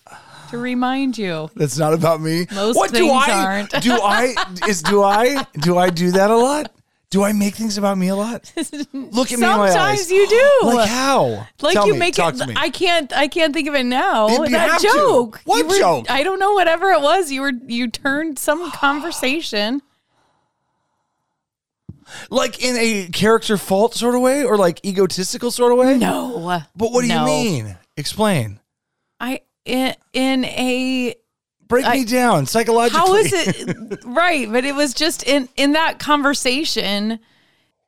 to 0.50 0.58
remind 0.58 1.16
you. 1.16 1.50
That's 1.56 1.78
not 1.78 1.94
about 1.94 2.20
me. 2.20 2.46
Most 2.52 2.76
what 2.76 2.92
do 2.92 2.98
things 2.98 3.24
I 3.26 3.44
aren't. 3.44 3.70
do? 3.82 3.92
I 3.92 4.34
is 4.68 4.82
do 4.82 5.02
I 5.02 5.46
do 5.54 5.78
I 5.78 5.90
do 5.90 6.10
that 6.12 6.30
a 6.30 6.36
lot? 6.36 6.72
Do 7.10 7.24
I 7.24 7.32
make 7.32 7.56
things 7.56 7.76
about 7.76 7.98
me 7.98 8.06
a 8.06 8.14
lot? 8.14 8.52
Look 8.92 9.32
at 9.32 9.38
me 9.40 9.44
in 9.44 9.50
my 9.50 9.62
eyes. 9.66 9.72
Sometimes 9.72 10.10
you 10.12 10.28
do. 10.28 10.60
Like 10.68 10.88
how? 10.88 11.46
Like 11.60 11.74
Tell 11.74 11.86
you 11.88 11.94
me, 11.94 11.98
make 11.98 12.14
talk 12.14 12.34
it. 12.36 12.56
I 12.56 12.70
can't. 12.70 13.12
I 13.12 13.26
can't 13.26 13.52
think 13.52 13.66
of 13.68 13.74
it 13.74 13.82
now. 13.84 14.28
That 14.28 14.50
have 14.70 14.80
to. 14.80 14.86
joke. 14.86 15.40
What 15.44 15.66
were- 15.66 15.76
joke? 15.76 16.08
I 16.08 16.22
don't 16.22 16.38
know. 16.38 16.52
Whatever 16.52 16.90
it 16.92 17.00
was, 17.00 17.32
you 17.32 17.40
were. 17.40 17.52
You 17.66 17.88
turned 17.88 18.38
some 18.38 18.70
conversation. 18.72 19.82
like 22.30 22.62
in 22.62 22.76
a 22.76 23.08
character 23.08 23.56
fault 23.56 23.94
sort 23.94 24.14
of 24.14 24.20
way, 24.20 24.44
or 24.44 24.56
like 24.56 24.84
egotistical 24.84 25.50
sort 25.50 25.72
of 25.72 25.78
way. 25.78 25.98
No. 25.98 26.62
But 26.76 26.92
what 26.92 27.02
do 27.02 27.08
No. 27.08 27.26
you 27.26 27.62
mean? 27.64 27.76
Explain. 27.96 28.60
I 29.18 29.40
in 29.64 29.94
in 30.12 30.44
a 30.44 31.14
Break 31.70 31.86
me 31.88 32.04
down 32.04 32.44
psychologically. 32.44 32.98
how 32.98 33.14
is 33.14 33.32
it 33.34 34.00
right? 34.04 34.50
But 34.52 34.64
it 34.66 34.74
was 34.74 34.92
just 34.92 35.22
in 35.26 35.48
in 35.56 35.72
that 35.72 35.98
conversation. 35.98 37.18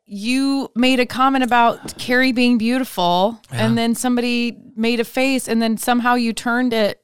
You 0.05 0.71
made 0.75 1.01
a 1.01 1.07
comment 1.07 1.45
about 1.45 1.97
Carrie 1.99 2.33
being 2.33 2.59
beautiful, 2.59 3.41
and 3.51 3.79
then 3.79 3.95
somebody 3.95 4.57
made 4.77 5.01
a 5.01 5.05
face, 5.05 5.49
and 5.49 5.63
then 5.63 5.77
somehow 5.79 6.15
you 6.17 6.33
turned 6.33 6.73
it 6.75 7.01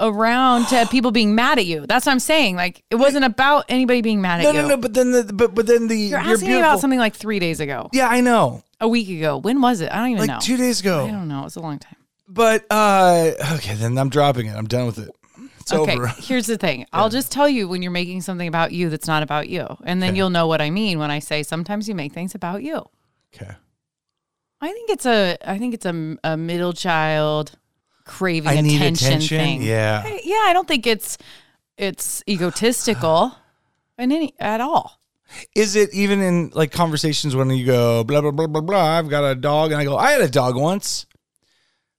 around 0.00 0.66
to 0.68 0.86
people 0.90 1.10
being 1.10 1.34
mad 1.34 1.58
at 1.58 1.66
you. 1.66 1.86
That's 1.86 2.06
what 2.06 2.12
I'm 2.12 2.18
saying. 2.20 2.56
Like 2.56 2.82
it 2.90 2.96
wasn't 2.96 3.24
about 3.26 3.64
anybody 3.68 4.00
being 4.00 4.20
mad 4.20 4.42
no, 4.42 4.48
at 4.48 4.54
you. 4.54 4.62
no, 4.62 4.68
no. 4.68 4.74
no. 4.76 4.80
But 4.80 4.94
then 4.94 5.12
the 5.12 5.24
but 5.32 5.54
but 5.54 5.66
then 5.66 5.88
the 5.88 5.96
You're 5.96 6.08
you're 6.10 6.18
asking 6.18 6.48
beautiful. 6.48 6.58
about 6.58 6.80
something 6.80 6.98
like 6.98 7.14
three 7.14 7.38
days 7.38 7.60
ago, 7.60 7.90
Yeah, 7.92 8.08
I 8.08 8.20
know. 8.22 8.62
a 8.80 8.88
week 8.88 9.08
ago. 9.08 9.36
When 9.38 9.60
was 9.60 9.80
it? 9.80 9.92
I 9.92 9.96
don't 9.96 10.08
even 10.08 10.20
Like 10.20 10.28
know. 10.28 10.38
two 10.40 10.56
days 10.56 10.80
ago. 10.80 11.04
I 11.04 11.10
don't 11.10 11.28
know. 11.28 11.40
It 11.40 11.44
was 11.44 11.56
a 11.56 11.60
long 11.60 11.78
time. 11.78 11.96
But 12.26 12.64
uh 12.70 13.30
okay, 13.54 13.74
then 13.74 13.96
I'm 13.98 14.08
dropping 14.10 14.46
it. 14.46 14.56
I'm 14.56 14.66
done 14.66 14.86
with 14.86 14.98
it. 14.98 15.10
It's 15.70 15.80
okay, 15.82 15.96
over. 15.96 16.06
here's 16.18 16.46
the 16.46 16.56
thing. 16.56 16.86
I'll 16.92 17.08
just 17.08 17.30
tell 17.30 17.48
you 17.48 17.68
when 17.68 17.82
you're 17.82 17.90
making 17.92 18.22
something 18.22 18.48
about 18.48 18.72
you 18.72 18.88
that's 18.90 19.06
not 19.06 19.22
about 19.22 19.48
you, 19.48 19.66
and 19.84 20.02
then 20.02 20.16
you'll 20.16 20.30
know 20.30 20.46
what 20.46 20.60
I 20.60 20.70
mean 20.70 20.98
when 20.98 21.10
I 21.10 21.18
say 21.18 21.42
sometimes 21.42 21.88
you 21.88 21.94
make 21.94 22.12
things 22.12 22.34
about 22.34 22.62
you. 22.62 22.84
Okay. 23.34 23.52
I 24.60 24.72
think 24.72 24.90
it's 24.90 25.06
a 25.06 25.36
I 25.44 25.58
think 25.58 25.74
it's 25.74 25.86
a, 25.86 26.16
a 26.24 26.36
middle 26.36 26.72
child 26.72 27.52
craving 28.04 28.50
attention, 28.50 29.08
attention. 29.08 29.38
thing. 29.38 29.62
Yeah. 29.62 30.02
I- 30.04 30.20
yeah. 30.24 30.44
I 30.46 30.52
don't 30.52 30.66
think 30.66 30.86
it's 30.86 31.18
it's 31.76 32.22
egotistical 32.28 33.36
in 33.98 34.10
any 34.12 34.34
at 34.38 34.60
all. 34.60 34.98
Is 35.54 35.76
it 35.76 35.92
even 35.92 36.20
in 36.20 36.50
like 36.54 36.72
conversations 36.72 37.36
when 37.36 37.50
you 37.50 37.66
go 37.66 38.02
blah 38.02 38.20
blah 38.22 38.30
blah 38.30 38.46
blah 38.46 38.62
blah? 38.62 38.84
I've 38.98 39.10
got 39.10 39.24
a 39.24 39.34
dog, 39.34 39.72
and 39.72 39.80
I 39.80 39.84
go, 39.84 39.96
I 39.96 40.12
had 40.12 40.22
a 40.22 40.28
dog 40.28 40.56
once. 40.56 41.04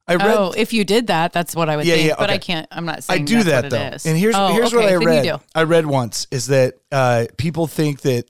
I 0.09 0.15
read. 0.15 0.27
oh, 0.37 0.53
if 0.57 0.73
you 0.73 0.83
did 0.83 1.07
that, 1.07 1.31
that's 1.33 1.55
what 1.55 1.69
I 1.69 1.75
would 1.77 1.85
Yeah, 1.85 1.95
think. 1.95 2.07
yeah, 2.09 2.15
But 2.17 2.29
I 2.29 2.37
can't. 2.37 2.67
I'm 2.71 2.85
not 2.85 3.03
saying 3.03 3.21
I 3.21 3.25
do 3.25 3.43
that 3.43 3.69
though, 3.69 4.09
and 4.09 4.17
here's 4.17 4.35
Oh, 4.35 4.47
here's 4.53 4.73
what 4.73 4.85
I 4.85 4.95
read. 4.95 5.39
I 5.55 5.63
read 5.63 5.85
once 5.85 6.27
is 6.31 6.47
that 6.47 6.73
uh, 6.91 7.27
people 7.37 7.67
think 7.67 8.01
that 8.01 8.29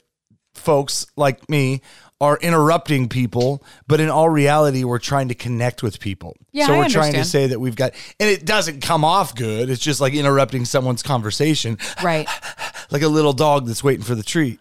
folks 0.53 1.05
like 1.15 1.49
me 1.49 1.81
are 2.21 2.37
interrupting 2.41 3.07
people, 3.07 3.63
but 3.87 4.01
in 4.01 4.09
all 4.09 4.27
reality, 4.29 4.83
we're 4.83 4.99
trying 4.99 5.29
to 5.29 5.35
connect 5.35 5.81
with 5.81 6.01
people. 6.01 6.35
Yeah, 6.51 6.67
so 6.67 6.77
we're 6.77 6.89
trying 6.89 7.13
to 7.13 7.23
say 7.23 7.47
that 7.47 7.59
we've 7.61 7.77
got, 7.77 7.93
and 8.19 8.29
it 8.29 8.43
doesn't 8.45 8.81
come 8.81 9.05
off 9.05 9.33
good. 9.35 9.69
It's 9.69 9.81
just 9.81 10.01
like 10.01 10.13
interrupting 10.13 10.65
someone's 10.65 11.01
conversation, 11.01 11.77
Right. 12.03 12.27
like 12.91 13.03
a 13.03 13.07
little 13.07 13.31
dog 13.31 13.67
that's 13.67 13.83
waiting 13.85 14.03
for 14.03 14.15
the 14.15 14.23
treat. 14.23 14.59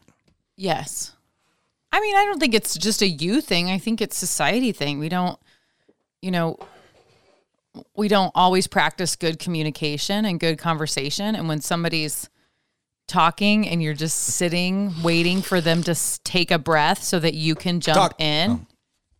Yes. 0.56 1.12
I 1.90 2.00
mean, 2.00 2.14
I 2.14 2.24
don't 2.26 2.38
think 2.38 2.54
it's 2.54 2.76
just 2.78 3.02
a 3.02 3.08
you 3.08 3.40
thing. 3.40 3.70
I 3.70 3.78
think 3.78 4.00
it's 4.00 4.16
society 4.16 4.70
thing. 4.70 5.00
We 5.00 5.08
don't, 5.08 5.36
you 6.22 6.30
know, 6.30 6.58
we 7.96 8.08
don't 8.08 8.32
always 8.34 8.66
practice 8.66 9.16
good 9.16 9.38
communication 9.38 10.24
and 10.24 10.38
good 10.40 10.58
conversation. 10.58 11.34
And 11.34 11.48
when 11.48 11.60
somebody's 11.60 12.28
talking 13.06 13.66
and 13.68 13.82
you're 13.82 13.94
just 13.94 14.18
sitting 14.18 14.92
waiting 15.02 15.40
for 15.40 15.60
them 15.60 15.82
to 15.84 15.92
s- 15.92 16.20
take 16.24 16.50
a 16.50 16.58
breath 16.58 17.02
so 17.02 17.18
that 17.18 17.34
you 17.34 17.54
can 17.54 17.80
jump 17.80 17.96
Talk. 17.96 18.20
in. 18.20 18.50
Oh. 18.50 18.54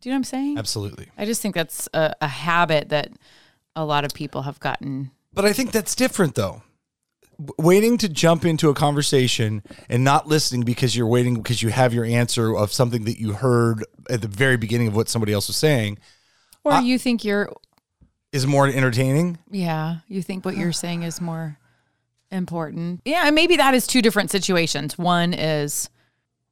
Do 0.00 0.08
you 0.08 0.12
know 0.12 0.16
what 0.16 0.18
I'm 0.18 0.24
saying? 0.24 0.58
Absolutely. 0.58 1.08
I 1.16 1.24
just 1.24 1.40
think 1.42 1.54
that's 1.54 1.88
a, 1.94 2.12
a 2.20 2.28
habit 2.28 2.90
that 2.90 3.10
a 3.74 3.84
lot 3.84 4.04
of 4.04 4.12
people 4.12 4.42
have 4.42 4.60
gotten. 4.60 5.10
But 5.32 5.44
I 5.44 5.52
think 5.52 5.72
that's 5.72 5.94
different 5.94 6.34
though. 6.34 6.62
W- 7.40 7.54
Waiting 7.66 7.96
to 7.98 8.08
jump 8.08 8.44
into 8.44 8.68
a 8.68 8.74
conversation 8.74 9.62
and 9.88 10.04
not 10.04 10.28
listening 10.28 10.62
because 10.62 10.94
you're 10.94 11.06
waiting 11.06 11.34
because 11.36 11.62
you 11.62 11.70
have 11.70 11.94
your 11.94 12.04
answer 12.04 12.54
of 12.54 12.72
something 12.72 13.04
that 13.04 13.18
you 13.18 13.32
heard 13.32 13.84
at 14.10 14.20
the 14.22 14.28
very 14.28 14.56
beginning 14.56 14.88
of 14.88 14.94
what 14.94 15.08
somebody 15.08 15.32
else 15.32 15.48
was 15.48 15.56
saying 15.56 15.98
Or 16.62 16.78
you 16.80 16.98
think 16.98 17.24
you're, 17.24 17.50
is 18.32 18.46
more 18.46 18.66
entertaining. 18.66 19.38
yeah, 19.50 19.98
you 20.08 20.22
think 20.22 20.44
what 20.44 20.56
you're 20.56 20.72
saying 20.72 21.02
is 21.02 21.20
more 21.20 21.58
important. 22.30 23.00
Yeah, 23.04 23.22
and 23.26 23.34
maybe 23.34 23.56
that 23.56 23.74
is 23.74 23.86
two 23.86 24.02
different 24.02 24.30
situations. 24.30 24.98
One 24.98 25.32
is 25.34 25.88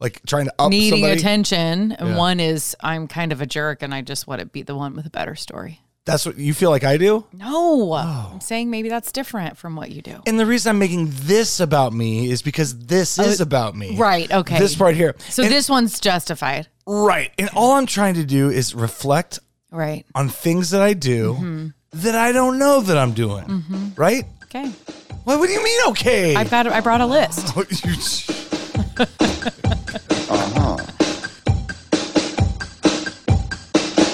Like 0.00 0.20
trying 0.26 0.46
to 0.46 0.54
up 0.58 0.70
needing 0.70 1.00
somebody. 1.02 1.18
attention, 1.18 1.92
and 1.92 2.08
Yeah. 2.10 2.16
one 2.16 2.40
is 2.40 2.74
I'm 2.80 3.08
kind 3.08 3.32
of 3.32 3.40
a 3.40 3.46
jerk 3.46 3.82
and 3.82 3.94
I 3.94 4.02
just 4.02 4.26
want 4.26 4.40
to 4.40 4.46
be 4.46 4.62
the 4.62 4.74
one 4.74 4.94
with 4.94 5.06
a 5.06 5.10
better 5.10 5.34
story. 5.34 5.80
That's 6.06 6.24
what 6.24 6.38
you 6.38 6.54
feel 6.54 6.70
like 6.70 6.84
I 6.84 6.98
do. 6.98 7.26
No, 7.32 7.92
Oh. 7.94 8.30
I'm 8.34 8.40
saying 8.40 8.70
maybe 8.70 8.88
that's 8.88 9.10
different 9.10 9.58
from 9.58 9.74
what 9.74 9.90
you 9.90 10.02
do. 10.02 10.20
And 10.24 10.38
the 10.38 10.46
reason 10.46 10.70
I'm 10.70 10.78
making 10.78 11.08
this 11.12 11.58
about 11.58 11.92
me 11.92 12.30
is 12.30 12.42
because 12.42 12.78
this 12.86 13.18
oh, 13.18 13.24
is 13.24 13.40
about 13.40 13.74
me. 13.76 13.94
Oh, 13.96 13.98
Right. 13.98 14.30
Okay. 14.30 14.58
This 14.58 14.76
part 14.76 14.94
here. 14.94 15.16
so 15.28 15.42
And- 15.42 15.52
this 15.52 15.68
one's 15.68 15.98
justified. 15.98 16.68
right. 16.86 17.32
And 17.38 17.48
all 17.56 17.72
I'm 17.72 17.86
trying 17.86 18.14
to 18.14 18.24
do 18.24 18.48
is 18.50 18.72
reflect 18.72 19.40
Right. 19.70 20.04
on 20.14 20.28
things 20.28 20.70
that 20.70 20.80
I 20.82 20.92
do 20.94 21.34
Mm-hmm. 21.34 21.66
that 22.02 22.14
I 22.14 22.32
don't 22.32 22.58
know 22.58 22.80
that 22.80 22.96
I'm 22.96 23.12
doing. 23.12 23.92
Right? 23.96 24.24
Okay. 24.44 24.70
What, 25.24 25.38
what 25.40 25.46
do 25.48 25.52
you 25.52 25.62
mean 25.64 25.78
okay? 25.88 26.34
I've 26.36 26.50
got. 26.50 26.66
I 26.68 26.80
brought 26.80 27.00
a 27.00 27.06
list. 27.06 27.56
uh-huh. 30.28 30.76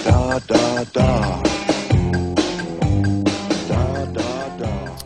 Da 0.05 0.39
da 0.39 0.85
da. 0.85 1.43
Da 3.69 4.05
da 4.07 4.57
da. 4.59 4.97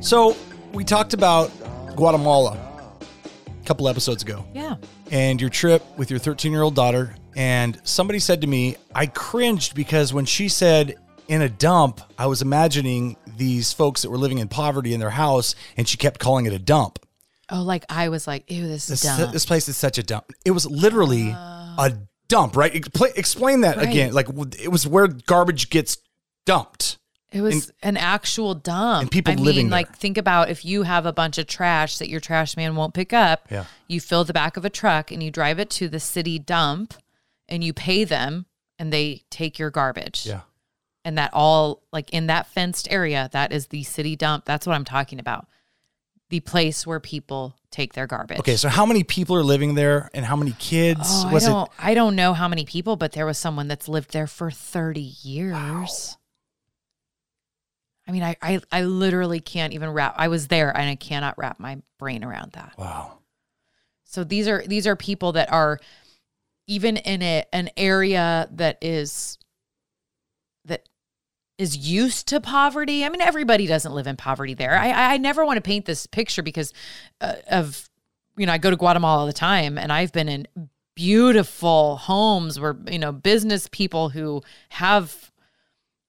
So 0.00 0.36
we 0.72 0.84
talked 0.84 1.14
about 1.14 1.50
Guatemala 1.96 2.58
a 3.46 3.64
couple 3.66 3.88
episodes 3.88 4.22
ago 4.22 4.44
Yeah. 4.54 4.76
and 5.10 5.40
your 5.40 5.50
trip 5.50 5.82
with 5.98 6.10
your 6.10 6.18
13 6.18 6.52
year 6.52 6.62
old 6.62 6.74
daughter. 6.74 7.14
And 7.36 7.80
somebody 7.84 8.18
said 8.18 8.40
to 8.42 8.46
me, 8.46 8.76
I 8.94 9.06
cringed 9.06 9.74
because 9.74 10.12
when 10.12 10.24
she 10.24 10.48
said 10.48 10.96
in 11.28 11.42
a 11.42 11.48
dump, 11.48 12.00
I 12.18 12.26
was 12.26 12.42
imagining 12.42 13.16
these 13.36 13.72
folks 13.72 14.02
that 14.02 14.10
were 14.10 14.18
living 14.18 14.38
in 14.38 14.48
poverty 14.48 14.92
in 14.94 15.00
their 15.00 15.10
house 15.10 15.54
and 15.76 15.88
she 15.88 15.96
kept 15.96 16.18
calling 16.20 16.46
it 16.46 16.52
a 16.52 16.58
dump. 16.58 16.98
Oh, 17.48 17.62
like 17.62 17.84
I 17.88 18.08
was 18.08 18.26
like, 18.26 18.50
ew, 18.50 18.66
this 18.66 18.90
is 18.90 19.00
This, 19.02 19.16
dumb. 19.16 19.32
this 19.32 19.46
place 19.46 19.68
is 19.68 19.76
such 19.76 19.98
a 19.98 20.02
dump. 20.02 20.32
It 20.44 20.50
was 20.52 20.66
literally 20.66 21.30
oh. 21.34 21.74
a 21.78 21.92
dump, 22.28 22.56
right? 22.56 22.72
Expl- 22.72 23.16
explain 23.16 23.62
that 23.62 23.76
Right. 23.76 23.88
again. 23.88 24.12
Like 24.12 24.26
w- 24.26 24.50
it 24.60 24.68
was 24.68 24.86
where 24.86 25.06
garbage 25.08 25.70
gets 25.70 25.98
dumped. 26.46 26.98
It 27.32 27.42
was 27.42 27.72
an 27.82 27.96
actual 27.96 28.54
dump. 28.56 29.02
and 29.02 29.10
people 29.10 29.32
I 29.32 29.36
mean, 29.36 29.44
living 29.44 29.66
there. 29.68 29.78
like 29.78 29.96
think 29.96 30.18
about 30.18 30.50
if 30.50 30.64
you 30.64 30.82
have 30.82 31.06
a 31.06 31.12
bunch 31.12 31.38
of 31.38 31.46
trash 31.46 31.98
that 31.98 32.08
your 32.08 32.18
trash 32.18 32.56
man 32.56 32.74
won't 32.74 32.92
pick 32.92 33.12
up. 33.12 33.46
Yeah. 33.50 33.64
You 33.86 34.00
fill 34.00 34.24
the 34.24 34.32
back 34.32 34.56
of 34.56 34.64
a 34.64 34.70
truck 34.70 35.12
and 35.12 35.22
you 35.22 35.30
drive 35.30 35.60
it 35.60 35.70
to 35.70 35.88
the 35.88 36.00
city 36.00 36.40
dump, 36.40 36.94
and 37.50 37.62
you 37.64 37.72
pay 37.72 38.04
them, 38.04 38.46
and 38.78 38.92
they 38.92 39.24
take 39.30 39.58
your 39.58 39.70
garbage. 39.70 40.26
Yeah. 40.26 40.42
And 41.04 41.18
that 41.18 41.30
all 41.32 41.82
like 41.92 42.10
in 42.10 42.26
that 42.26 42.46
fenced 42.46 42.86
area, 42.90 43.28
that 43.32 43.52
is 43.52 43.68
the 43.68 43.82
city 43.82 44.16
dump. 44.16 44.44
That's 44.44 44.66
what 44.66 44.74
I'm 44.74 44.84
talking 44.84 45.18
about. 45.18 45.46
The 46.28 46.40
place 46.40 46.86
where 46.86 47.00
people 47.00 47.56
take 47.70 47.94
their 47.94 48.06
garbage. 48.06 48.38
Okay, 48.38 48.56
so 48.56 48.68
how 48.68 48.86
many 48.86 49.02
people 49.02 49.34
are 49.34 49.42
living 49.42 49.74
there, 49.74 50.10
and 50.14 50.24
how 50.24 50.36
many 50.36 50.52
kids? 50.58 51.00
Oh, 51.08 51.32
was 51.32 51.44
I 51.44 51.48
it? 51.48 51.52
don't. 51.52 51.70
I 51.78 51.94
don't 51.94 52.16
know 52.16 52.34
how 52.34 52.48
many 52.48 52.64
people, 52.64 52.96
but 52.96 53.12
there 53.12 53.26
was 53.26 53.38
someone 53.38 53.66
that's 53.66 53.88
lived 53.88 54.12
there 54.12 54.26
for 54.26 54.50
thirty 54.50 55.00
years. 55.22 56.16
I 58.06 58.12
mean, 58.12 58.22
I, 58.22 58.36
I 58.42 58.60
I 58.70 58.82
literally 58.82 59.40
can't 59.40 59.72
even 59.72 59.90
wrap. 59.90 60.14
I 60.18 60.28
was 60.28 60.48
there, 60.48 60.76
and 60.76 60.88
I 60.88 60.96
cannot 60.96 61.38
wrap 61.38 61.58
my 61.58 61.80
brain 61.98 62.24
around 62.24 62.52
that. 62.52 62.74
Wow. 62.76 63.18
So 64.04 64.24
these 64.24 64.48
are 64.48 64.64
these 64.66 64.86
are 64.86 64.96
people 64.96 65.32
that 65.32 65.52
are 65.52 65.80
even 66.70 66.96
in 66.98 67.20
a, 67.20 67.44
an 67.52 67.68
area 67.76 68.48
that 68.52 68.78
is 68.80 69.36
that 70.64 70.88
is 71.58 71.76
used 71.76 72.28
to 72.28 72.40
poverty. 72.40 73.04
I 73.04 73.08
mean, 73.08 73.20
everybody 73.20 73.66
doesn't 73.66 73.92
live 73.92 74.06
in 74.06 74.16
poverty 74.16 74.54
there. 74.54 74.78
I 74.78 75.14
I 75.14 75.16
never 75.18 75.44
want 75.44 75.56
to 75.56 75.62
paint 75.62 75.84
this 75.84 76.06
picture 76.06 76.42
because 76.44 76.72
uh, 77.20 77.34
of 77.50 77.90
you 78.36 78.46
know 78.46 78.52
I 78.52 78.58
go 78.58 78.70
to 78.70 78.76
Guatemala 78.76 79.18
all 79.18 79.26
the 79.26 79.32
time, 79.32 79.76
and 79.78 79.92
I've 79.92 80.12
been 80.12 80.28
in 80.28 80.46
beautiful 80.94 81.96
homes 81.96 82.60
where 82.60 82.76
you 82.88 83.00
know 83.00 83.10
business 83.10 83.68
people 83.70 84.10
who 84.10 84.40
have 84.68 85.32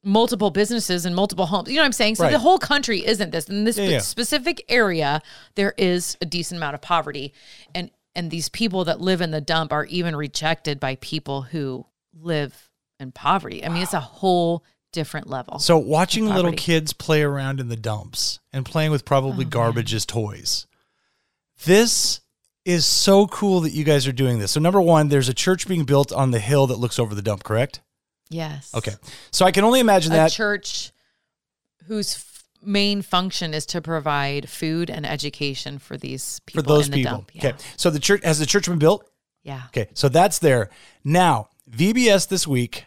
multiple 0.03 0.51
businesses 0.51 1.05
and 1.07 1.15
multiple 1.15 1.47
homes. 1.47 1.69
You 1.69 1.75
know 1.75 1.81
what 1.81 1.85
I'm 1.87 1.91
saying? 1.91 2.15
So 2.15 2.23
Right. 2.25 2.31
the 2.31 2.39
whole 2.39 2.57
country 2.59 3.05
isn't 3.05 3.31
this. 3.31 3.49
In 3.49 3.63
this 3.63 3.77
Yeah, 3.77 3.85
yeah. 3.85 3.99
specific 3.99 4.63
area, 4.69 5.21
there 5.55 5.73
is 5.77 6.17
a 6.21 6.25
decent 6.25 6.57
amount 6.57 6.73
of 6.75 6.81
poverty. 6.81 7.33
And 7.75 7.91
and 8.15 8.29
these 8.31 8.49
people 8.49 8.85
that 8.85 8.99
live 9.01 9.21
in 9.21 9.31
the 9.31 9.41
dump 9.41 9.71
are 9.71 9.85
even 9.85 10.15
rejected 10.15 10.79
by 10.79 10.95
people 10.95 11.43
who 11.43 11.85
live 12.13 12.69
in 12.99 13.11
poverty. 13.11 13.65
I 13.65 13.69
mean, 13.69 13.81
it's 13.83 13.93
a 13.93 13.99
whole 13.99 14.63
different 14.91 15.27
level. 15.27 15.59
So 15.59 15.77
watching 15.77 16.25
little 16.27 16.51
kids 16.51 16.91
play 16.93 17.21
around 17.23 17.59
in 17.59 17.69
the 17.69 17.77
dumps 17.77 18.39
and 18.51 18.65
playing 18.65 18.91
with 18.91 19.03
Oh, 19.03 19.07
probably 19.07 19.45
garbage 19.45 19.93
as 19.93 20.05
toys. 20.05 20.67
This 21.63 22.21
is 22.65 22.85
so 22.85 23.27
cool 23.27 23.61
that 23.61 23.71
you 23.71 23.83
guys 23.83 24.05
are 24.07 24.11
doing 24.11 24.39
this. 24.39 24.51
So 24.51 24.59
number 24.59 24.81
one, 24.81 25.07
there's 25.09 25.29
a 25.29 25.33
church 25.33 25.67
being 25.67 25.83
built 25.85 26.11
on 26.11 26.31
the 26.31 26.39
hill 26.39 26.67
that 26.67 26.77
looks 26.79 26.99
over 26.99 27.15
the 27.15 27.21
dump, 27.21 27.43
correct? 27.43 27.81
yes. 28.29 28.73
Okay. 28.75 28.93
So 29.31 29.45
I 29.45 29.51
can 29.51 29.63
only 29.63 29.79
imagine 29.79 30.11
A 30.13 30.15
that. 30.15 30.31
church 30.31 30.91
whose 31.87 32.13
main 32.63 33.01
function 33.01 33.53
is 33.53 33.65
to 33.67 33.81
provide 33.81 34.49
food 34.49 34.89
and 34.89 35.05
education 35.05 35.79
for 35.79 35.97
these 35.97 36.39
people 36.45 36.63
for 36.63 36.67
those 36.67 36.85
in 36.87 36.91
the 36.91 36.97
people. 36.97 37.25
Yeah. 37.33 37.49
Okay. 37.49 37.57
So 37.77 37.89
the 37.89 37.99
church 37.99 38.23
has 38.23 38.39
the 38.39 38.45
church 38.45 38.67
been 38.67 38.79
built? 38.79 39.09
Yeah. 39.43 39.63
Okay. 39.67 39.89
So 39.93 40.09
that's 40.09 40.39
there. 40.39 40.69
Now, 41.03 41.49
VBS 41.69 42.27
this 42.27 42.47
week, 42.47 42.85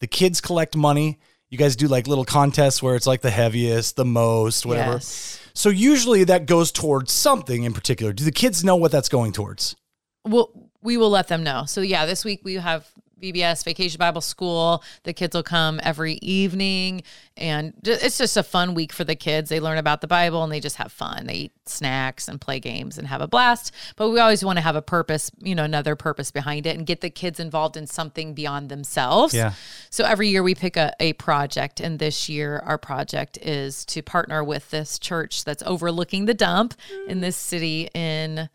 the 0.00 0.06
kids 0.06 0.40
collect 0.40 0.76
money. 0.76 1.18
You 1.48 1.58
guys 1.58 1.76
do 1.76 1.88
like 1.88 2.06
little 2.06 2.24
contests 2.24 2.82
where 2.82 2.96
it's 2.96 3.06
like 3.06 3.22
the 3.22 3.30
heaviest, 3.30 3.96
the 3.96 4.04
most, 4.04 4.66
whatever. 4.66 4.94
Yes. 4.94 5.40
So 5.54 5.68
usually 5.68 6.24
that 6.24 6.46
goes 6.46 6.70
towards 6.70 7.12
something 7.12 7.64
in 7.64 7.72
particular. 7.72 8.12
Do 8.12 8.24
the 8.24 8.32
kids 8.32 8.62
know 8.62 8.76
what 8.76 8.92
that's 8.92 9.08
going 9.08 9.32
towards? 9.32 9.76
Well, 10.24 10.50
we 10.82 10.96
will 10.96 11.10
let 11.10 11.28
them 11.28 11.42
know. 11.42 11.64
So 11.64 11.80
yeah, 11.80 12.04
this 12.04 12.24
week 12.24 12.40
we 12.44 12.54
have 12.54 12.88
VBS 13.20 13.64
Vacation 13.64 13.98
Bible 13.98 14.20
School. 14.20 14.82
The 15.04 15.12
kids 15.12 15.34
will 15.34 15.42
come 15.42 15.80
every 15.82 16.14
evening, 16.14 17.02
and 17.36 17.72
it's 17.84 18.18
just 18.18 18.36
a 18.36 18.42
fun 18.42 18.74
week 18.74 18.92
for 18.92 19.04
the 19.04 19.14
kids. 19.14 19.48
They 19.48 19.60
learn 19.60 19.78
about 19.78 20.00
the 20.00 20.06
Bible 20.06 20.42
and 20.42 20.52
they 20.52 20.60
just 20.60 20.76
have 20.76 20.92
fun. 20.92 21.26
They 21.26 21.34
eat 21.34 21.52
snacks 21.66 22.28
and 22.28 22.40
play 22.40 22.60
games 22.60 22.98
and 22.98 23.08
have 23.08 23.20
a 23.20 23.26
blast. 23.26 23.72
But 23.96 24.10
we 24.10 24.20
always 24.20 24.44
want 24.44 24.58
to 24.58 24.62
have 24.62 24.76
a 24.76 24.82
purpose, 24.82 25.30
you 25.38 25.54
know, 25.54 25.64
another 25.64 25.96
purpose 25.96 26.30
behind 26.30 26.66
it, 26.66 26.76
and 26.76 26.86
get 26.86 27.00
the 27.00 27.10
kids 27.10 27.40
involved 27.40 27.76
in 27.76 27.86
something 27.86 28.34
beyond 28.34 28.68
themselves. 28.68 29.32
Yeah. 29.34 29.54
So 29.90 30.04
every 30.04 30.28
year 30.28 30.42
we 30.42 30.54
pick 30.54 30.76
a, 30.76 30.92
a 31.00 31.14
project, 31.14 31.80
and 31.80 31.98
this 31.98 32.28
year 32.28 32.62
our 32.64 32.78
project 32.78 33.38
is 33.40 33.84
to 33.86 34.02
partner 34.02 34.44
with 34.44 34.70
this 34.70 34.98
church 34.98 35.44
that's 35.44 35.62
overlooking 35.64 36.26
the 36.26 36.34
dump 36.34 36.74
in 37.08 37.20
this 37.20 37.36
city 37.36 37.88
in 37.94 38.48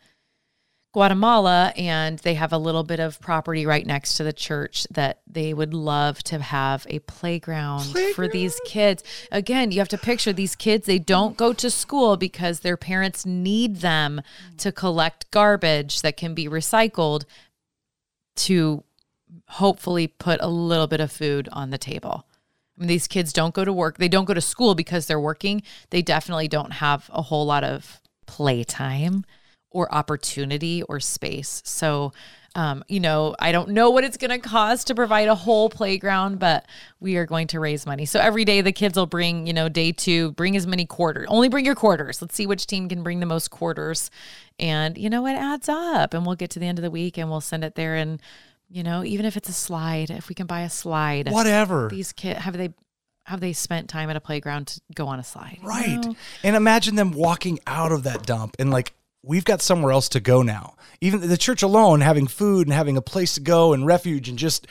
Guatemala, 0.92 1.72
and 1.74 2.18
they 2.18 2.34
have 2.34 2.52
a 2.52 2.58
little 2.58 2.84
bit 2.84 3.00
of 3.00 3.18
property 3.20 3.64
right 3.64 3.86
next 3.86 4.16
to 4.16 4.24
the 4.24 4.32
church 4.32 4.86
that 4.90 5.20
they 5.26 5.54
would 5.54 5.72
love 5.72 6.22
to 6.24 6.38
have 6.38 6.86
a 6.90 6.98
playground, 7.00 7.84
for 8.14 8.28
these 8.28 8.60
kids. 8.66 9.02
Again, 9.30 9.70
you 9.70 9.78
have 9.78 9.88
to 9.88 9.98
picture 9.98 10.34
these 10.34 10.54
kids, 10.54 10.84
they 10.84 10.98
don't 10.98 11.38
go 11.38 11.54
to 11.54 11.70
school 11.70 12.18
because 12.18 12.60
their 12.60 12.76
parents 12.76 13.24
need 13.24 13.76
them 13.76 14.20
to 14.58 14.70
collect 14.70 15.30
garbage 15.30 16.02
that 16.02 16.18
can 16.18 16.34
be 16.34 16.46
recycled 16.46 17.24
to 18.36 18.84
hopefully 19.48 20.06
put 20.06 20.40
a 20.42 20.48
little 20.48 20.86
bit 20.86 21.00
of 21.00 21.10
food 21.10 21.48
on 21.52 21.70
the 21.70 21.78
table. 21.78 22.26
I 22.76 22.80
mean, 22.80 22.88
these 22.88 23.08
kids 23.08 23.32
don't 23.32 23.54
go 23.54 23.64
to 23.64 23.72
work. 23.72 23.96
They 23.96 24.08
don't 24.08 24.26
go 24.26 24.34
to 24.34 24.40
school 24.42 24.74
because 24.74 25.06
they're 25.06 25.20
working. 25.20 25.62
They 25.88 26.02
definitely 26.02 26.48
don't 26.48 26.72
have 26.72 27.08
a 27.12 27.22
whole 27.22 27.46
lot 27.46 27.64
of 27.64 28.00
playtime 28.26 29.24
or 29.72 29.92
opportunity 29.94 30.82
or 30.84 31.00
space. 31.00 31.62
So, 31.64 32.12
um, 32.54 32.84
you 32.86 33.00
know, 33.00 33.34
I 33.38 33.50
don't 33.50 33.70
know 33.70 33.90
what 33.90 34.04
it's 34.04 34.18
going 34.18 34.30
to 34.30 34.38
cost 34.38 34.88
to 34.88 34.94
provide 34.94 35.28
a 35.28 35.34
whole 35.34 35.70
playground, 35.70 36.38
but 36.38 36.66
we 37.00 37.16
are 37.16 37.24
going 37.24 37.46
to 37.48 37.60
raise 37.60 37.86
money. 37.86 38.04
So 38.04 38.20
every 38.20 38.44
day 38.44 38.60
the 38.60 38.72
kids 38.72 38.96
will 38.98 39.06
bring, 39.06 39.46
you 39.46 39.54
know, 39.54 39.70
day 39.70 39.90
two, 39.92 40.32
bring 40.32 40.54
as 40.56 40.66
many 40.66 40.84
quarters. 40.84 41.26
Only 41.30 41.48
bring 41.48 41.64
your 41.64 41.74
quarters. 41.74 42.20
Let's 42.20 42.34
see 42.34 42.46
which 42.46 42.66
team 42.66 42.88
can 42.90 43.02
bring 43.02 43.20
the 43.20 43.26
most 43.26 43.50
quarters. 43.50 44.10
And, 44.58 44.98
you 44.98 45.08
know, 45.08 45.26
it 45.26 45.32
adds 45.32 45.68
up. 45.68 46.12
And 46.12 46.26
we'll 46.26 46.36
get 46.36 46.50
to 46.50 46.58
the 46.58 46.66
end 46.66 46.78
of 46.78 46.82
the 46.82 46.90
week 46.90 47.16
and 47.16 47.30
we'll 47.30 47.40
send 47.40 47.64
it 47.64 47.74
there. 47.74 47.94
And, 47.96 48.20
you 48.68 48.82
know, 48.82 49.02
even 49.02 49.24
if 49.24 49.36
it's 49.38 49.48
a 49.48 49.52
slide, 49.54 50.10
if 50.10 50.28
we 50.28 50.34
can 50.34 50.46
buy 50.46 50.60
a 50.60 50.70
slide, 50.70 51.30
Whatever. 51.30 51.88
these 51.88 52.12
kids 52.12 52.40
have 52.40 52.56
they 52.56 52.74
have 53.26 53.40
they 53.40 53.52
spent 53.52 53.88
time 53.88 54.10
at 54.10 54.16
a 54.16 54.20
playground 54.20 54.66
to 54.66 54.80
go 54.94 55.06
on 55.06 55.20
a 55.20 55.24
slide? 55.24 55.58
you 55.62 55.68
Right. 55.68 56.04
know? 56.04 56.16
And 56.42 56.56
imagine 56.56 56.96
them 56.96 57.12
walking 57.12 57.60
out 57.66 57.92
of 57.92 58.02
that 58.02 58.26
dump 58.26 58.56
and 58.58 58.70
like, 58.70 58.92
we've 59.22 59.44
got 59.44 59.62
somewhere 59.62 59.92
else 59.92 60.08
to 60.10 60.20
go 60.20 60.42
now. 60.42 60.74
Even 61.00 61.20
the 61.20 61.36
church 61.36 61.62
alone, 61.62 62.00
having 62.00 62.26
food 62.26 62.66
and 62.66 62.74
having 62.74 62.96
a 62.96 63.02
place 63.02 63.34
to 63.34 63.40
go 63.40 63.72
and 63.72 63.86
refuge 63.86 64.28
and 64.28 64.38
just 64.38 64.66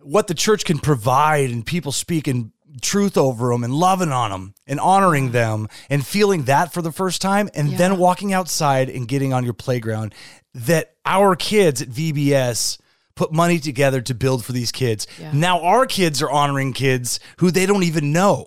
what 0.00 0.26
the 0.26 0.34
church 0.34 0.64
can 0.64 0.78
provide 0.78 1.50
and 1.50 1.64
people 1.64 1.92
speaking 1.92 2.52
truth 2.80 3.18
over 3.18 3.50
them 3.50 3.64
and 3.64 3.74
loving 3.74 4.10
on 4.10 4.30
them 4.30 4.54
and 4.66 4.80
honoring 4.80 5.32
them 5.32 5.68
and 5.90 6.06
feeling 6.06 6.44
that 6.44 6.72
for 6.72 6.80
the 6.80 6.92
first 6.92 7.20
time 7.20 7.48
and 7.54 7.76
then 7.76 7.98
walking 7.98 8.32
outside 8.32 8.88
and 8.88 9.06
getting 9.06 9.32
on 9.32 9.44
your 9.44 9.52
playground 9.52 10.14
that 10.54 10.94
our 11.04 11.36
kids 11.36 11.82
at 11.82 11.88
VBS 11.88 12.78
put 13.14 13.32
money 13.32 13.58
together 13.58 14.00
to 14.00 14.14
build 14.14 14.44
for 14.44 14.52
these 14.52 14.72
kids. 14.72 15.06
Yeah. 15.20 15.32
Now 15.34 15.60
our 15.62 15.86
kids 15.86 16.22
are 16.22 16.30
honoring 16.30 16.72
kids 16.72 17.20
who 17.38 17.50
they 17.50 17.66
don't 17.66 17.82
even 17.82 18.12
know. 18.12 18.46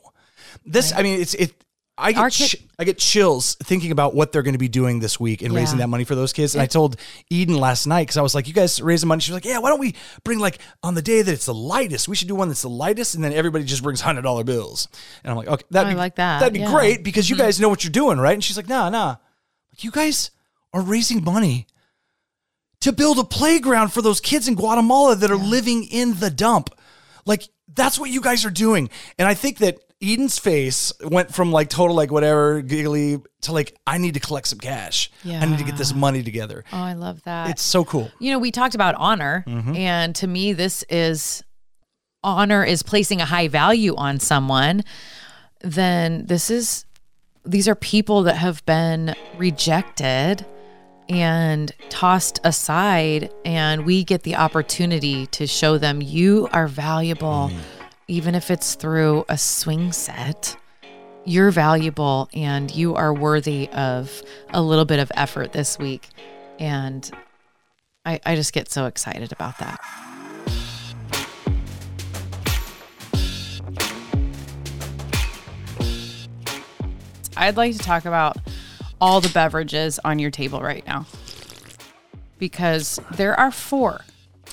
This 0.65 0.91
I 0.91 1.03
mean 1.03 1.21
it's 1.21 1.35
it 1.35 1.53
I 1.97 2.11
get 2.11 2.33
kid- 2.33 2.49
ch- 2.49 2.63
I 2.77 2.83
get 2.83 2.97
chills 2.97 3.55
thinking 3.63 3.91
about 3.91 4.13
what 4.13 4.31
they're 4.31 4.43
going 4.43 4.53
to 4.53 4.59
be 4.59 4.67
doing 4.67 4.99
this 4.99 5.17
week 5.17 5.41
and 5.41 5.53
raising 5.53 5.77
that 5.77 5.87
money 5.87 6.03
for 6.03 6.13
those 6.13 6.33
kids. 6.33 6.53
And 6.53 6.61
I 6.61 6.65
told 6.65 6.97
Eden 7.29 7.55
last 7.55 7.87
night 7.87 8.03
because 8.03 8.17
I 8.17 8.21
was 8.21 8.35
like, 8.35 8.47
"You 8.47 8.53
guys 8.53 8.81
raising 8.81 9.07
money?" 9.07 9.21
She 9.21 9.31
was 9.31 9.37
like, 9.37 9.45
"Yeah, 9.45 9.59
why 9.59 9.69
don't 9.69 9.79
we 9.79 9.95
bring 10.25 10.39
like 10.39 10.59
on 10.83 10.95
the 10.95 11.01
day 11.01 11.21
that 11.21 11.31
it's 11.31 11.45
the 11.45 11.53
lightest? 11.53 12.09
We 12.09 12.15
should 12.17 12.27
do 12.27 12.35
one 12.35 12.49
that's 12.49 12.63
the 12.63 12.69
lightest, 12.69 13.15
and 13.15 13.23
then 13.23 13.31
everybody 13.31 13.63
just 13.63 13.81
brings 13.81 14.01
hundred 14.01 14.23
dollar 14.23 14.43
bills." 14.43 14.89
And 15.23 15.31
I'm 15.31 15.37
like, 15.37 15.47
"Okay, 15.47 15.63
that'd 15.71 15.93
be 15.93 15.97
like 15.97 16.15
that, 16.15 16.39
That'd 16.39 16.53
be 16.53 16.59
yeah. 16.59 16.71
great 16.71 17.03
because 17.03 17.29
you 17.29 17.37
mm-hmm. 17.37 17.45
guys 17.45 17.61
know 17.61 17.69
what 17.69 17.83
you're 17.85 17.91
doing, 17.91 18.17
right?" 18.17 18.33
And 18.33 18.43
she's 18.43 18.57
like, 18.57 18.67
"Nah, 18.67 18.89
nah, 18.89 19.15
like 19.71 19.83
you 19.83 19.91
guys 19.91 20.31
are 20.73 20.81
raising 20.81 21.23
money." 21.23 21.67
To 22.81 22.91
build 22.91 23.17
a 23.17 23.23
playground 23.23 23.93
for 23.93 24.03
those 24.03 24.19
kids 24.19 24.47
in 24.47 24.53
Guatemala 24.53 25.15
that 25.15 25.31
are 25.31 25.37
living 25.37 25.85
in 25.85 26.19
the 26.19 26.29
dump. 26.29 26.69
Like, 27.25 27.49
that's 27.73 27.97
what 27.97 28.11
you 28.11 28.21
guys 28.21 28.45
are 28.45 28.51
doing. 28.51 28.91
And 29.17 29.27
I 29.27 29.33
think 29.33 29.57
that 29.57 29.79
Eden's 30.05 30.37
face 30.37 30.93
went 31.01 31.33
from 31.33 31.51
like 31.51 31.69
total, 31.69 31.95
like 31.95 32.11
whatever, 32.11 32.61
giggly 32.61 33.17
to 33.41 33.51
like, 33.51 33.75
I 33.87 33.97
need 33.97 34.13
to 34.13 34.19
collect 34.19 34.47
some 34.47 34.59
cash. 34.59 35.09
Yeah. 35.23 35.41
I 35.41 35.45
need 35.45 35.57
to 35.57 35.63
get 35.63 35.77
this 35.77 35.93
money 35.93 36.21
together. 36.21 36.63
Oh, 36.71 36.77
I 36.77 36.93
love 36.93 37.23
that. 37.23 37.49
It's 37.49 37.63
so 37.63 37.83
cool. 37.83 38.11
you 38.19 38.31
know, 38.31 38.39
we 38.39 38.51
talked 38.51 38.75
about 38.75 38.95
honor, 38.95 39.43
mm-hmm. 39.47 39.75
and 39.75 40.15
to 40.15 40.27
me, 40.27 40.53
this 40.53 40.83
is 40.89 41.43
honor 42.23 42.63
is 42.63 42.83
placing 42.83 43.21
a 43.21 43.25
high 43.25 43.47
value 43.47 43.95
on 43.95 44.19
someone. 44.19 44.83
Then 45.61 46.25
this 46.25 46.51
is 46.51 46.85
these 47.45 47.67
are 47.67 47.75
people 47.75 48.23
that 48.23 48.37
have 48.37 48.65
been 48.65 49.15
rejected 49.37 50.45
and 51.07 51.71
tossed 51.89 52.39
aside, 52.43 53.31
and 53.45 53.85
we 53.85 54.03
get 54.03 54.23
the 54.23 54.35
opportunity 54.35 55.27
to 55.27 55.45
show 55.45 55.77
them 55.77 56.01
you 56.01 56.49
are 56.51 56.67
valuable, 56.67 57.51
mm. 57.51 57.57
Even 58.07 58.35
if 58.35 58.51
it's 58.51 58.75
through 58.75 59.25
a 59.29 59.37
swing 59.37 59.91
set. 59.91 60.57
you're 61.27 61.49
valuable 61.49 62.29
and 62.35 62.69
you 62.75 62.93
are 62.93 63.11
worthy 63.11 63.67
of 63.69 64.21
a 64.51 64.61
little 64.61 64.85
bit 64.85 64.99
of 64.99 65.11
effort 65.15 65.53
this 65.53 65.79
week. 65.79 66.07
And 66.59 67.09
I, 68.05 68.19
I 68.23 68.35
just 68.35 68.53
get 68.53 68.69
so 68.69 68.85
excited 68.85 69.31
about 69.31 69.57
that. 69.57 69.79
I'd 77.35 77.57
like 77.57 77.73
to 77.73 77.79
talk 77.79 78.05
about 78.05 78.37
all 79.01 79.19
the 79.19 79.29
beverages 79.29 79.99
on 80.05 80.19
your 80.19 80.31
table 80.31 80.61
right 80.61 80.85
now 80.85 81.05
because 82.37 82.99
there 83.15 83.37
are 83.37 83.51
four. 83.51 84.01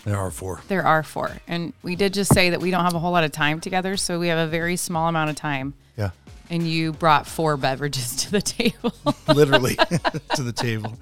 There 0.04 0.16
are 0.16 0.30
four. 0.30 0.60
There 0.68 0.84
are 0.84 1.02
four. 1.02 1.30
And 1.46 1.72
we 1.82 1.94
did 1.96 2.12
just 2.14 2.32
say 2.34 2.50
that 2.50 2.60
we 2.60 2.70
don't 2.70 2.84
have 2.84 2.94
a 2.94 2.98
whole 2.98 3.12
lot 3.12 3.24
of 3.24 3.32
time 3.32 3.60
together. 3.60 3.96
So 3.96 4.18
we 4.18 4.28
have 4.28 4.38
a 4.38 4.50
very 4.50 4.76
small 4.76 5.08
amount 5.08 5.30
of 5.30 5.36
time. 5.36 5.74
Yeah. 5.96 6.10
And 6.50 6.66
you 6.68 6.92
brought 6.92 7.26
four 7.26 7.56
beverages 7.56 8.16
to 8.24 8.30
the 8.32 8.42
table. 8.42 8.92
Literally 9.28 9.76
to 10.34 10.42
the 10.42 10.52
table. 10.52 10.98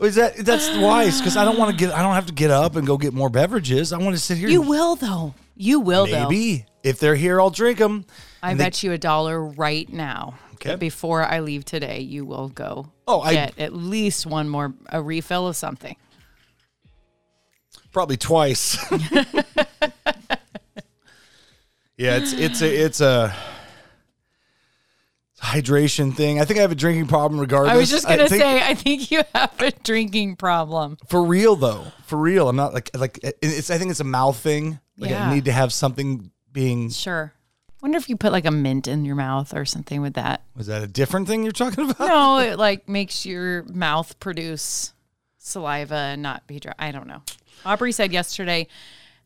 Is 0.00 0.16
that 0.16 0.36
that's 0.36 0.76
wise? 0.76 1.20
Because 1.20 1.36
I 1.36 1.44
don't 1.44 1.56
want 1.58 1.70
to 1.70 1.76
get. 1.76 1.94
I 1.94 2.02
don't 2.02 2.14
have 2.14 2.26
to 2.26 2.34
get 2.34 2.50
up 2.50 2.76
and 2.76 2.86
go 2.86 2.98
get 2.98 3.14
more 3.14 3.30
beverages. 3.30 3.92
I 3.94 3.98
want 3.98 4.14
to 4.14 4.20
sit 4.20 4.36
here. 4.36 4.48
you 4.48 4.60
will, 4.60 4.94
though. 4.96 5.32
You 5.56 5.80
will, 5.80 6.04
though. 6.06 6.28
maybe 6.28 6.66
if 6.82 6.98
they're 6.98 7.14
here, 7.14 7.40
I'll 7.40 7.48
drink 7.48 7.78
them. 7.78 8.04
I 8.42 8.52
bet 8.54 8.82
you 8.82 8.92
a 8.92 8.98
dollar 8.98 9.42
right 9.42 9.90
now. 9.90 10.34
Okay. 10.54 10.76
Before 10.76 11.22
I 11.22 11.40
leave 11.40 11.64
today, 11.64 12.00
you 12.00 12.24
will 12.26 12.48
go 12.48 12.90
Oh, 13.08 13.20
I- 13.20 13.32
get 13.34 13.58
at 13.58 13.72
least 13.74 14.26
one 14.26 14.48
more, 14.48 14.74
a 14.90 15.00
refill 15.02 15.46
of 15.48 15.56
something. 15.56 15.96
Probably 17.96 18.18
twice. 18.18 18.76
yeah, 21.96 22.16
it's 22.18 22.34
it's 22.34 22.60
a 22.60 22.68
it's 22.84 23.00
a 23.00 23.34
hydration 25.40 26.14
thing. 26.14 26.38
I 26.38 26.44
think 26.44 26.58
I 26.58 26.60
have 26.60 26.72
a 26.72 26.74
drinking 26.74 27.06
problem 27.06 27.40
regardless. 27.40 27.72
I 27.72 27.76
was 27.78 27.88
just 27.88 28.06
going 28.06 28.18
to 28.18 28.28
think- 28.28 28.42
say, 28.42 28.62
I 28.62 28.74
think 28.74 29.10
you 29.10 29.22
have 29.34 29.58
a 29.62 29.70
drinking 29.70 30.36
problem. 30.36 30.98
for 31.06 31.24
real 31.24 31.56
though. 31.56 31.86
For 32.04 32.18
real, 32.18 32.50
I'm 32.50 32.56
not 32.56 32.74
like 32.74 32.90
like 32.94 33.18
it's. 33.22 33.70
I 33.70 33.78
think 33.78 33.90
it's 33.90 34.00
a 34.00 34.04
mouth 34.04 34.36
thing. 34.36 34.78
Like 34.98 35.12
Yeah. 35.12 35.30
I 35.30 35.34
need 35.34 35.46
to 35.46 35.52
have 35.52 35.72
something 35.72 36.30
being. 36.52 36.90
Sure. 36.90 37.32
Wonder 37.80 37.96
if 37.96 38.10
you 38.10 38.18
put 38.18 38.30
like 38.30 38.44
a 38.44 38.50
mint 38.50 38.88
in 38.88 39.06
your 39.06 39.16
mouth 39.16 39.54
or 39.54 39.64
something 39.64 40.02
with 40.02 40.12
that. 40.16 40.42
Was 40.54 40.66
that 40.66 40.82
a 40.82 40.86
different 40.86 41.28
thing 41.28 41.44
you're 41.44 41.52
talking 41.52 41.88
about? 41.88 42.06
No, 42.08 42.38
it 42.40 42.58
like 42.58 42.90
makes 42.90 43.24
your 43.24 43.62
mouth 43.62 44.20
produce 44.20 44.92
saliva 45.38 45.94
and 45.94 46.20
not 46.20 46.46
be 46.46 46.60
dry. 46.60 46.74
I 46.78 46.92
don't 46.92 47.06
know. 47.06 47.22
Aubrey 47.64 47.92
said 47.92 48.12
yesterday, 48.12 48.66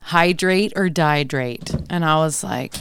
hydrate 0.00 0.72
or 0.76 0.88
dihydrate. 0.88 1.86
And 1.90 2.04
I 2.04 2.16
was 2.16 2.42
like, 2.44 2.74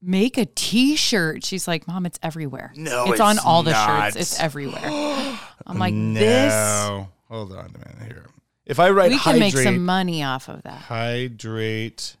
make 0.00 0.38
a 0.38 0.46
t-shirt. 0.46 1.44
She's 1.44 1.66
like, 1.66 1.88
Mom, 1.88 2.06
it's 2.06 2.18
everywhere. 2.22 2.72
No, 2.76 3.10
it's 3.10 3.20
on 3.20 3.36
it's 3.36 3.44
all 3.44 3.62
the 3.62 3.72
not. 3.72 4.12
shirts. 4.12 4.16
It's 4.16 4.40
everywhere. 4.40 4.80
I'm 5.66 5.78
like, 5.78 5.94
this 5.94 6.52
No. 6.52 7.08
Hold 7.28 7.52
on 7.52 7.66
a 7.74 7.78
minute 7.78 8.02
here. 8.06 8.24
If 8.64 8.78
I 8.80 8.90
write 8.90 9.10
we 9.10 9.18
can 9.18 9.38
make 9.38 9.54
some 9.56 9.84
money 9.84 10.22
off 10.22 10.48
of 10.48 10.62
that. 10.62 10.78
hydrate, 10.82 12.16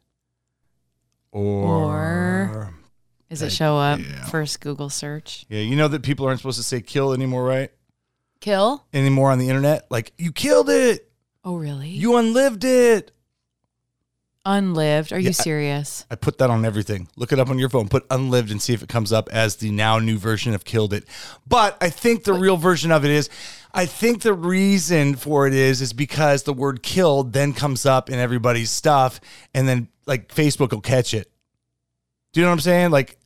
or, 1.30 1.66
Or- 1.72 2.74
Does 3.30 3.42
it 3.42 3.52
show 3.52 3.76
up 3.76 4.00
yeah. 4.00 4.24
first 4.26 4.60
Google 4.60 4.88
search? 4.90 5.44
yeah, 5.48 5.60
you 5.60 5.76
know 5.76 5.88
that 5.88 6.02
people 6.02 6.26
aren't 6.26 6.40
supposed 6.40 6.56
to 6.58 6.62
say 6.64 6.80
kill 6.80 7.12
anymore, 7.12 7.44
right? 7.44 7.70
Kill? 8.40 8.84
Anymore 8.94 9.30
on 9.30 9.38
the 9.38 9.48
internet, 9.48 9.86
like 9.90 10.12
you 10.16 10.32
killed 10.32 10.70
it, 10.70 11.07
Oh, 11.44 11.56
really? 11.56 11.88
you 11.88 12.16
unlived 12.16 12.64
it. 12.64 13.12
Unlived. 14.44 15.12
Are 15.12 15.18
Yeah, 15.18 15.28
you 15.28 15.32
serious? 15.34 16.06
I 16.10 16.14
put 16.14 16.38
that 16.38 16.48
on 16.48 16.64
everything. 16.64 17.08
Look 17.16 17.32
it 17.32 17.38
up 17.38 17.50
on 17.50 17.58
your 17.58 17.68
phone. 17.68 17.88
Put 17.88 18.06
unlived 18.10 18.50
and 18.50 18.62
see 18.62 18.72
if 18.72 18.82
it 18.82 18.88
comes 18.88 19.12
up 19.12 19.28
as 19.30 19.56
the 19.56 19.70
now 19.70 19.98
new 19.98 20.16
version 20.16 20.54
of 20.54 20.64
killed 20.64 20.94
it. 20.94 21.04
But 21.46 21.76
I 21.82 21.90
think 21.90 22.24
the 22.24 22.32
real 22.32 22.56
version 22.56 22.90
of 22.90 23.04
it 23.04 23.10
is 23.10 23.28
I 23.74 23.84
think 23.84 24.22
the 24.22 24.32
reason 24.32 25.16
for 25.16 25.46
it 25.46 25.52
is 25.52 25.82
is 25.82 25.92
because 25.92 26.44
the 26.44 26.54
word 26.54 26.82
killed 26.82 27.34
then 27.34 27.52
comes 27.52 27.84
up 27.84 28.08
in 28.08 28.18
everybody's 28.18 28.70
stuff 28.70 29.20
and 29.52 29.68
then 29.68 29.88
like 30.06 30.34
Facebook 30.34 30.70
will 30.70 30.80
catch 30.80 31.12
it. 31.12 31.30
Do 32.32 32.40
you 32.40 32.46
know 32.46 32.50
what 32.50 32.54
I'm 32.54 32.60
saying? 32.60 32.90
Like 32.90 33.18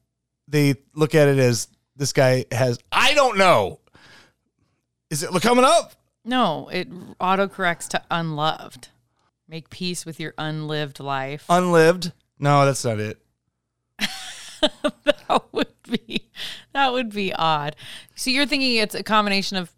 they 0.48 0.75
look 0.94 1.14
at 1.14 1.29
it 1.29 1.38
as 1.38 1.68
this 1.94 2.12
guy 2.12 2.46
has 2.51 2.81
I 2.90 3.14
don't 3.14 3.38
know. 3.38 3.79
Is 5.11 5.22
it 5.22 5.31
coming 5.42 5.64
up? 5.64 5.92
No, 6.25 6.69
it 6.69 6.91
autocorrects 7.19 7.89
to 7.89 8.03
unloved. 8.11 8.89
Make 9.49 9.71
peace 9.71 10.07
with 10.07 10.21
your 10.21 10.35
unlived 10.39 11.01
life. 11.01 11.45
Unlived? 11.49 12.13
No, 12.39 12.65
that's 12.65 12.85
not 12.85 13.01
it. 13.01 13.19
that 13.99 15.43
would 15.53 15.75
be 15.89 16.31
that 16.73 16.93
would 16.93 17.11
be 17.11 17.33
odd. 17.35 17.77
So 18.15 18.31
you're 18.31 18.47
thinking 18.47 18.77
it's 18.77 18.95
a 18.95 19.03
combination 19.03 19.57
of 19.57 19.73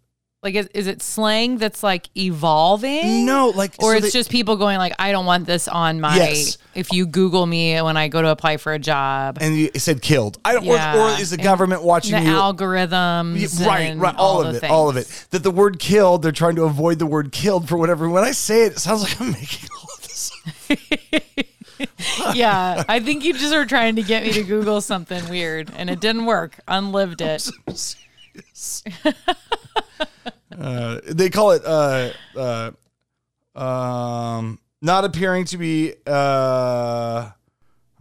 like 0.45 0.55
is, 0.55 0.67
is 0.73 0.87
it 0.87 1.01
slang 1.01 1.57
that's 1.57 1.83
like 1.83 2.07
evolving? 2.15 3.25
No, 3.25 3.49
like 3.49 3.73
Or 3.79 3.91
so 3.91 3.97
it's 3.97 4.05
they- 4.13 4.19
just 4.19 4.29
people 4.29 4.55
going 4.55 4.77
like 4.77 4.93
I 4.97 5.11
don't 5.11 5.25
want 5.25 5.45
this 5.45 5.67
on 5.67 5.99
my 5.99 6.15
Yes. 6.15 6.57
if 6.73 6.93
you 6.93 7.05
google 7.05 7.45
me 7.45 7.81
when 7.81 7.97
I 7.97 8.07
go 8.07 8.21
to 8.21 8.29
apply 8.29 8.55
for 8.57 8.71
a 8.73 8.79
job. 8.79 9.39
and 9.41 9.57
you 9.57 9.69
it 9.73 9.79
said 9.81 10.01
killed. 10.01 10.37
I 10.45 10.53
don't 10.53 10.63
Yeah. 10.63 10.95
or, 10.97 11.09
or 11.09 11.19
is 11.19 11.31
the 11.31 11.35
And 11.35 11.43
government 11.43 11.83
watching 11.83 12.11
the 12.13 12.21
you? 12.21 12.29
algorithms. 12.35 13.65
Right, 13.65 13.81
and 13.91 13.99
right, 13.99 14.15
all, 14.15 14.43
the 14.43 14.49
of 14.49 14.55
it, 14.63 14.69
all 14.69 14.87
of 14.87 14.95
it. 14.97 15.25
That 15.31 15.43
the 15.43 15.51
word 15.51 15.79
killed, 15.79 16.21
they're 16.21 16.31
trying 16.31 16.55
to 16.55 16.63
avoid 16.63 16.99
the 16.99 17.05
word 17.07 17.31
killed 17.31 17.67
for 17.67 17.75
whatever. 17.77 18.07
When 18.07 18.23
I 18.23 18.31
say 18.31 18.65
it, 18.65 18.73
it 18.73 18.79
sounds 18.79 19.01
like 19.03 19.19
I'm 19.19 19.31
making 19.41 19.67
all 19.75 19.89
of 19.97 20.01
this. 20.03 20.31
yeah, 22.35 22.83
I 22.87 22.99
think 22.99 23.23
you 23.23 23.33
just 23.33 23.53
were 23.53 23.65
trying 23.65 23.95
to 23.95 24.03
get 24.03 24.23
me 24.23 24.31
to 24.33 24.43
Google 24.43 24.79
something 24.81 25.27
weird, 25.29 25.71
and 25.75 25.89
it 25.89 25.99
didn't 25.99 26.25
work. 26.27 26.59
Unlived 26.67 27.21
it. 27.21 27.49
Uh, 30.65 30.99
they 31.05 31.29
call 31.29 31.51
it 31.51 31.63
uh, 31.63 32.09
uh, 32.35 32.71
um, 33.55 34.57
not 34.81 35.05
appearing 35.05 35.45
to 35.45 35.59
be 35.59 35.93
uh, 36.07 37.29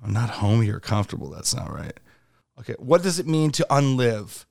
not 0.07 0.31
homey 0.31 0.71
or 0.71 0.81
comfortable. 0.81 1.29
That's 1.29 1.55
not 1.55 1.71
right. 1.71 1.93
Okay, 2.61 2.75
what 2.79 3.03
does 3.03 3.19
it 3.19 3.27
mean 3.27 3.51
to 3.51 3.67
unlive? 3.69 4.47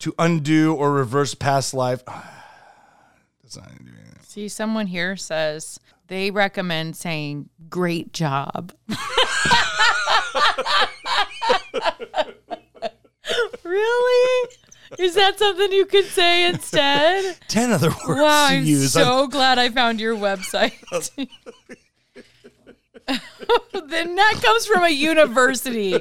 To 0.00 0.12
undo 0.18 0.74
or 0.74 0.92
reverse 0.92 1.36
past 1.36 1.74
life? 1.74 2.04
That's 3.42 3.56
not 3.56 3.68
doing 3.68 3.94
anything. 4.00 4.18
See, 4.24 4.48
someone 4.48 4.88
here 4.88 5.14
says 5.14 5.78
they 6.08 6.32
recommend 6.32 6.96
saying 6.96 7.50
"great 7.70 8.12
job." 8.12 8.72
really? 13.62 14.48
Is 14.98 15.14
that 15.14 15.38
something 15.38 15.72
you 15.72 15.86
could 15.86 16.06
say 16.06 16.48
instead? 16.48 17.36
Ten 17.48 17.72
other 17.72 17.88
words 17.88 18.20
Wow, 18.20 18.46
I'm 18.46 18.64
use. 18.64 18.92
so 18.92 19.26
glad 19.28 19.58
I 19.58 19.70
found 19.70 20.00
your 20.00 20.14
website. 20.16 20.72
then 23.88 24.14
that 24.16 24.40
comes 24.42 24.66
from 24.66 24.84
a 24.84 24.88
university. 24.88 26.00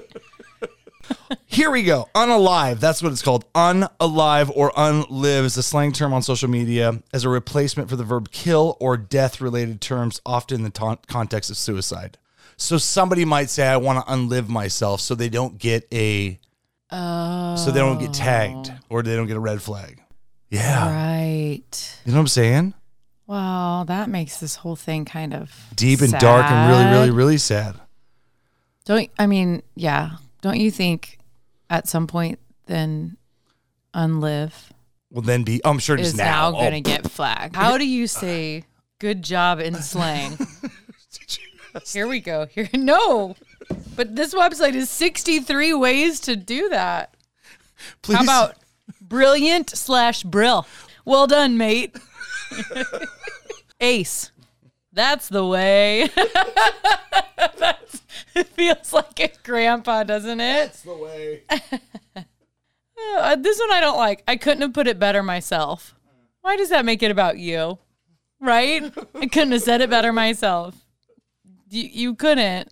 Here 1.45 1.69
we 1.69 1.83
go. 1.83 2.07
Unalive. 2.15 2.79
That's 2.79 3.03
what 3.03 3.11
it's 3.11 3.21
called. 3.21 3.51
Unalive 3.53 4.51
or 4.55 4.71
unlive 4.71 5.43
is 5.43 5.57
a 5.57 5.63
slang 5.63 5.91
term 5.91 6.13
on 6.13 6.21
social 6.21 6.49
media 6.49 7.01
as 7.11 7.25
a 7.25 7.29
replacement 7.29 7.89
for 7.89 7.95
the 7.95 8.03
verb 8.05 8.31
kill 8.31 8.77
or 8.79 8.95
death 8.95 9.41
related 9.41 9.81
terms, 9.81 10.21
often 10.25 10.57
in 10.57 10.63
the 10.63 10.69
ta- 10.69 10.97
context 11.07 11.49
of 11.51 11.57
suicide. 11.57 12.17
So 12.55 12.77
somebody 12.77 13.25
might 13.25 13.49
say, 13.49 13.67
I 13.67 13.77
want 13.77 14.05
to 14.05 14.11
unlive 14.11 14.47
myself 14.47 15.01
so 15.01 15.13
they 15.15 15.29
don't 15.29 15.57
get 15.57 15.87
a. 15.93 16.39
So 16.93 17.71
they 17.71 17.79
don't 17.79 17.99
get 17.99 18.09
oh. 18.09 18.13
tagged 18.13 18.71
or 18.89 19.01
they 19.01 19.15
don't 19.15 19.27
get 19.27 19.37
a 19.37 19.41
red 19.41 19.61
flag. 19.61 20.01
Yeah. 20.49 20.93
Right. 20.93 21.99
You 22.05 22.11
know 22.11 22.17
what 22.17 22.21
I'm 22.21 22.27
saying? 22.27 22.73
Well, 23.25 23.85
that 23.85 24.09
makes 24.09 24.39
this 24.39 24.57
whole 24.57 24.75
thing 24.75 25.05
kind 25.05 25.33
of 25.33 25.51
Deep 25.75 26.01
and 26.01 26.11
dark 26.13 26.45
and 26.45 26.69
really, 26.69 26.85
really, 26.91 27.09
really 27.11 27.37
sad. 27.37 27.75
Don't 28.85 29.09
I 29.17 29.27
mean, 29.27 29.63
yeah. 29.75 30.17
Don't 30.41 30.59
you 30.59 30.69
think 30.69 31.19
at 31.69 31.87
some 31.87 32.05
point 32.05 32.39
then 32.67 33.17
unlive 33.95 34.53
Will 35.13 35.21
then 35.21 35.43
be, 35.43 35.61
I'm 35.63 35.77
sure 35.77 35.95
just 35.95 36.17
now, 36.17 36.49
now. 36.49 36.57
gonna 36.57 36.77
Oh, 36.77 36.81
get 36.81 37.09
flagged? 37.09 37.55
How 37.55 37.77
do 37.77 37.87
you 37.87 38.07
say 38.07 38.65
good 38.99 39.21
job 39.21 39.59
in 39.59 39.75
slang? 39.75 40.37
Here 41.85 42.07
we 42.07 42.19
go. 42.19 42.47
Here 42.47 42.67
no. 42.73 43.35
But 43.95 44.15
this 44.15 44.33
website 44.33 44.73
is 44.75 44.89
63 44.89 45.73
ways 45.73 46.19
to 46.21 46.35
do 46.35 46.69
that. 46.69 47.13
please. 48.01 48.17
How 48.17 48.23
about 48.23 48.55
brilliant 49.01 49.69
slash 49.69 50.23
brill? 50.23 50.65
Well 51.05 51.27
done, 51.27 51.57
mate. 51.57 51.95
Ace. 53.79 54.31
That's 54.91 55.27
the 55.27 55.45
way. 55.45 56.09
That's, 57.57 58.01
it 58.35 58.47
feels 58.47 58.93
like 58.93 59.19
a 59.19 59.31
grandpa, 59.43 60.03
doesn't 60.03 60.39
it? 60.39 60.53
That's 60.65 60.81
the 60.81 60.95
way. 60.95 61.43
Uh, 63.17 63.35
this 63.35 63.59
one 63.59 63.71
I 63.71 63.81
don't 63.81 63.97
like. 63.97 64.23
I 64.27 64.37
couldn't 64.37 64.61
have 64.61 64.73
put 64.73 64.87
it 64.87 64.99
better 64.99 65.23
myself. 65.23 65.95
Why 66.41 66.55
does 66.55 66.69
that 66.69 66.85
make 66.85 67.03
it 67.03 67.11
about 67.11 67.37
you? 67.37 67.79
Right? 68.39 68.83
I 69.15 69.27
couldn't 69.27 69.51
have 69.51 69.61
said 69.61 69.81
it 69.81 69.89
better 69.89 70.13
myself. 70.13 70.75
You, 71.69 71.89
you 71.91 72.15
couldn't, 72.15 72.71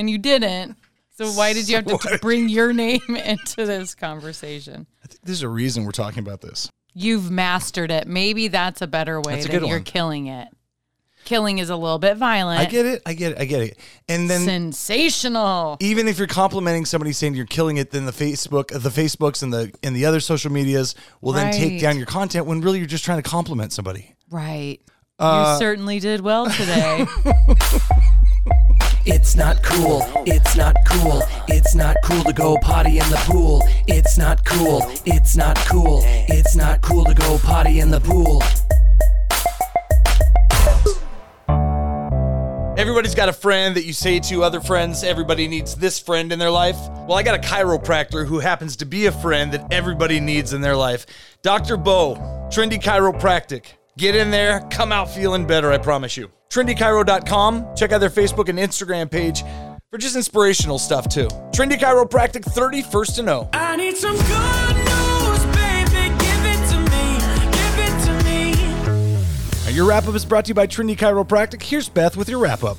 and 0.00 0.10
you 0.10 0.18
didn't. 0.18 0.76
So 1.16 1.30
why 1.32 1.52
did 1.52 1.68
you 1.68 1.76
have 1.76 1.84
to 1.84 2.18
bring 2.22 2.48
your 2.48 2.72
name 2.72 3.02
into 3.08 3.66
this 3.66 3.94
conversation? 3.94 4.86
I 5.04 5.06
think 5.06 5.20
there's 5.22 5.42
a 5.42 5.48
reason 5.48 5.84
we're 5.84 5.90
talking 5.92 6.20
about 6.20 6.40
this. 6.40 6.70
You've 6.94 7.30
mastered 7.30 7.90
it. 7.90 8.08
Maybe 8.08 8.48
that's 8.48 8.80
a 8.80 8.86
better 8.86 9.20
way 9.20 9.34
That's 9.34 9.44
a 9.44 9.48
than 9.48 9.60
good 9.60 9.68
you're 9.68 9.78
one. 9.78 9.84
killing 9.84 10.26
it. 10.26 10.48
Killing 11.26 11.58
is 11.58 11.68
a 11.68 11.76
little 11.76 11.98
bit 11.98 12.16
violent. 12.16 12.58
I 12.60 12.64
get 12.64 12.86
it. 12.86 13.02
I 13.04 13.12
get 13.12 13.32
it. 13.32 13.38
I 13.38 13.44
get 13.44 13.60
it. 13.60 13.78
And 14.08 14.28
then 14.30 14.40
Sensational. 14.40 15.76
even 15.78 16.08
if 16.08 16.16
you're 16.16 16.26
complimenting 16.26 16.86
somebody 16.86 17.12
saying 17.12 17.34
you're 17.34 17.44
killing 17.44 17.76
it, 17.76 17.90
then 17.90 18.06
the 18.06 18.12
Facebook, 18.12 18.68
the 18.68 18.88
Facebooks 18.88 19.42
and 19.42 19.52
the 19.52 19.70
and 19.82 19.94
the 19.94 20.06
other 20.06 20.20
social 20.20 20.50
medias 20.50 20.94
will 21.20 21.34
then 21.34 21.52
take 21.52 21.78
down 21.80 21.98
your 21.98 22.06
content 22.06 22.46
when 22.46 22.62
really 22.62 22.78
you're 22.78 22.88
just 22.88 23.04
trying 23.04 23.22
to 23.22 23.28
compliment 23.28 23.72
somebody. 23.74 24.16
Right. 24.30 24.78
Uh, 25.18 25.52
you 25.52 25.58
certainly 25.58 26.00
did 26.00 26.22
well 26.22 26.46
today. 26.48 27.06
It's 29.06 29.34
not 29.34 29.62
cool. 29.62 30.02
It's 30.26 30.56
not 30.56 30.76
cool. 30.86 31.22
It's 31.48 31.74
not 31.74 31.96
cool 32.04 32.22
to 32.24 32.32
go 32.32 32.58
potty 32.60 32.98
in 32.98 33.08
the 33.08 33.22
pool. 33.24 33.66
It's 33.86 34.18
not 34.18 34.44
cool. 34.44 34.82
It's 35.06 35.36
not 35.36 35.56
cool. 35.56 36.02
It's 36.04 36.54
not 36.54 36.82
cool 36.82 37.04
to 37.06 37.14
go 37.14 37.38
potty 37.38 37.80
in 37.80 37.90
the 37.90 38.00
pool. 38.00 38.42
Everybody's 42.76 43.14
got 43.14 43.28
a 43.28 43.32
friend 43.32 43.74
that 43.76 43.84
you 43.84 43.92
say 43.92 44.20
to 44.20 44.42
other 44.42 44.60
friends, 44.60 45.02
everybody 45.02 45.48
needs 45.48 45.74
this 45.74 45.98
friend 45.98 46.32
in 46.32 46.38
their 46.38 46.50
life. 46.50 46.78
Well, 47.06 47.14
I 47.14 47.22
got 47.22 47.34
a 47.34 47.48
chiropractor 47.48 48.26
who 48.26 48.38
happens 48.38 48.76
to 48.76 48.86
be 48.86 49.06
a 49.06 49.12
friend 49.12 49.52
that 49.52 49.72
everybody 49.72 50.20
needs 50.20 50.52
in 50.52 50.60
their 50.60 50.76
life. 50.76 51.06
Dr. 51.42 51.76
Bo, 51.76 52.16
Trendy 52.50 52.80
Chiropractic. 52.80 53.64
Get 53.98 54.14
in 54.14 54.30
there, 54.30 54.60
come 54.70 54.92
out 54.92 55.10
feeling 55.10 55.46
better, 55.46 55.72
I 55.72 55.78
promise 55.78 56.16
you. 56.16 56.30
TrendyChiro.com. 56.50 57.76
Check 57.76 57.92
out 57.92 57.98
their 57.98 58.10
Facebook 58.10 58.48
and 58.48 58.58
Instagram 58.58 59.10
page 59.10 59.42
for 59.90 59.98
just 59.98 60.16
inspirational 60.16 60.78
stuff 60.78 61.08
too. 61.08 61.28
Trendy 61.52 61.78
Chiropractic 61.78 62.42
31st 62.44 63.14
to 63.16 63.22
know. 63.22 63.48
I 63.52 63.76
need 63.76 63.96
some 63.96 64.16
good 64.16 64.76
news, 64.76 65.44
baby. 65.56 66.14
Give 66.18 66.44
it 66.44 66.60
to 66.70 66.78
me. 66.90 67.18
Give 67.52 67.78
it 67.78 68.04
to 68.06 68.24
me. 68.24 69.64
Now, 69.64 69.70
Your 69.70 69.86
wrap 69.88 70.06
up 70.06 70.14
is 70.14 70.24
brought 70.24 70.44
to 70.46 70.48
you 70.50 70.54
by 70.54 70.66
Trendy 70.66 70.96
Chiropractic. 70.96 71.62
Here's 71.62 71.88
Beth 71.88 72.16
with 72.16 72.28
your 72.28 72.40
wrap 72.40 72.64
up. 72.64 72.76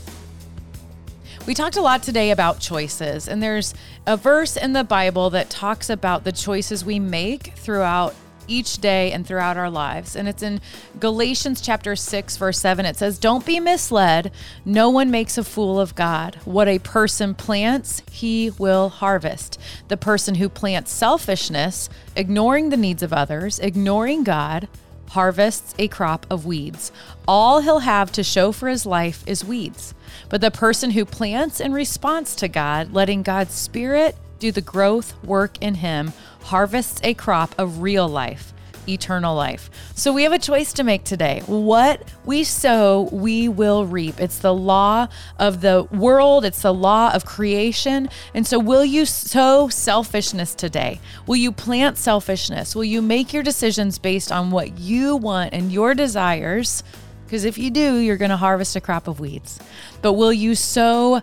We 1.47 1.55
talked 1.55 1.75
a 1.75 1.81
lot 1.81 2.03
today 2.03 2.29
about 2.29 2.59
choices, 2.59 3.27
and 3.27 3.41
there's 3.41 3.73
a 4.05 4.15
verse 4.15 4.55
in 4.57 4.73
the 4.73 4.83
Bible 4.83 5.31
that 5.31 5.49
talks 5.49 5.89
about 5.89 6.23
the 6.23 6.31
choices 6.31 6.85
we 6.85 6.99
make 6.99 7.53
throughout 7.55 8.13
each 8.51 8.79
day 8.79 9.11
and 9.11 9.25
throughout 9.25 9.57
our 9.57 9.69
lives. 9.69 10.15
And 10.15 10.27
it's 10.27 10.43
in 10.43 10.59
Galatians 10.99 11.61
chapter 11.61 11.95
6 11.95 12.37
verse 12.37 12.59
7. 12.59 12.85
It 12.85 12.97
says, 12.97 13.17
"Don't 13.17 13.45
be 13.45 13.59
misled. 13.59 14.31
No 14.65 14.89
one 14.89 15.09
makes 15.09 15.37
a 15.37 15.43
fool 15.43 15.79
of 15.79 15.95
God. 15.95 16.37
What 16.45 16.67
a 16.67 16.79
person 16.79 17.33
plants, 17.33 18.01
he 18.11 18.51
will 18.57 18.89
harvest. 18.89 19.57
The 19.87 19.97
person 19.97 20.35
who 20.35 20.49
plants 20.49 20.91
selfishness, 20.91 21.89
ignoring 22.15 22.69
the 22.69 22.77
needs 22.77 23.01
of 23.01 23.13
others, 23.13 23.59
ignoring 23.59 24.23
God, 24.23 24.67
harvests 25.11 25.75
a 25.77 25.87
crop 25.87 26.25
of 26.29 26.45
weeds. 26.45 26.91
All 27.27 27.59
he'll 27.61 27.79
have 27.79 28.11
to 28.13 28.23
show 28.23 28.51
for 28.51 28.69
his 28.69 28.85
life 28.85 29.23
is 29.27 29.43
weeds. 29.43 29.93
But 30.29 30.41
the 30.41 30.51
person 30.51 30.91
who 30.91 31.05
plants 31.05 31.59
in 31.59 31.73
response 31.73 32.35
to 32.35 32.47
God, 32.47 32.93
letting 32.93 33.21
God's 33.21 33.53
Spirit 33.53 34.15
do 34.41 34.51
the 34.51 34.59
growth 34.59 35.13
work 35.23 35.57
in 35.61 35.75
him, 35.75 36.11
harvests 36.41 36.99
a 37.03 37.13
crop 37.13 37.53
of 37.57 37.81
real 37.81 38.07
life, 38.07 38.53
eternal 38.89 39.35
life. 39.35 39.69
So 39.95 40.11
we 40.11 40.23
have 40.23 40.33
a 40.33 40.39
choice 40.39 40.73
to 40.73 40.83
make 40.83 41.03
today. 41.03 41.43
What 41.45 42.11
we 42.25 42.43
sow, 42.43 43.07
we 43.11 43.47
will 43.47 43.85
reap. 43.85 44.19
It's 44.19 44.39
the 44.39 44.53
law 44.53 45.07
of 45.37 45.61
the 45.61 45.83
world, 45.91 46.43
it's 46.43 46.63
the 46.63 46.73
law 46.73 47.13
of 47.13 47.23
creation. 47.23 48.09
And 48.33 48.45
so, 48.45 48.59
will 48.59 48.83
you 48.83 49.05
sow 49.05 49.69
selfishness 49.69 50.55
today? 50.55 50.99
Will 51.27 51.35
you 51.35 51.51
plant 51.51 51.99
selfishness? 51.99 52.75
Will 52.75 52.83
you 52.83 53.01
make 53.01 53.31
your 53.31 53.43
decisions 53.43 53.99
based 53.99 54.31
on 54.31 54.49
what 54.49 54.79
you 54.79 55.15
want 55.15 55.53
and 55.53 55.71
your 55.71 55.93
desires? 55.93 56.83
Because 57.31 57.45
if 57.45 57.57
you 57.57 57.71
do, 57.71 57.95
you're 57.95 58.17
going 58.17 58.31
to 58.31 58.35
harvest 58.35 58.75
a 58.75 58.81
crop 58.81 59.07
of 59.07 59.21
weeds. 59.21 59.57
But 60.01 60.13
will 60.13 60.33
you 60.33 60.53
sow 60.53 61.21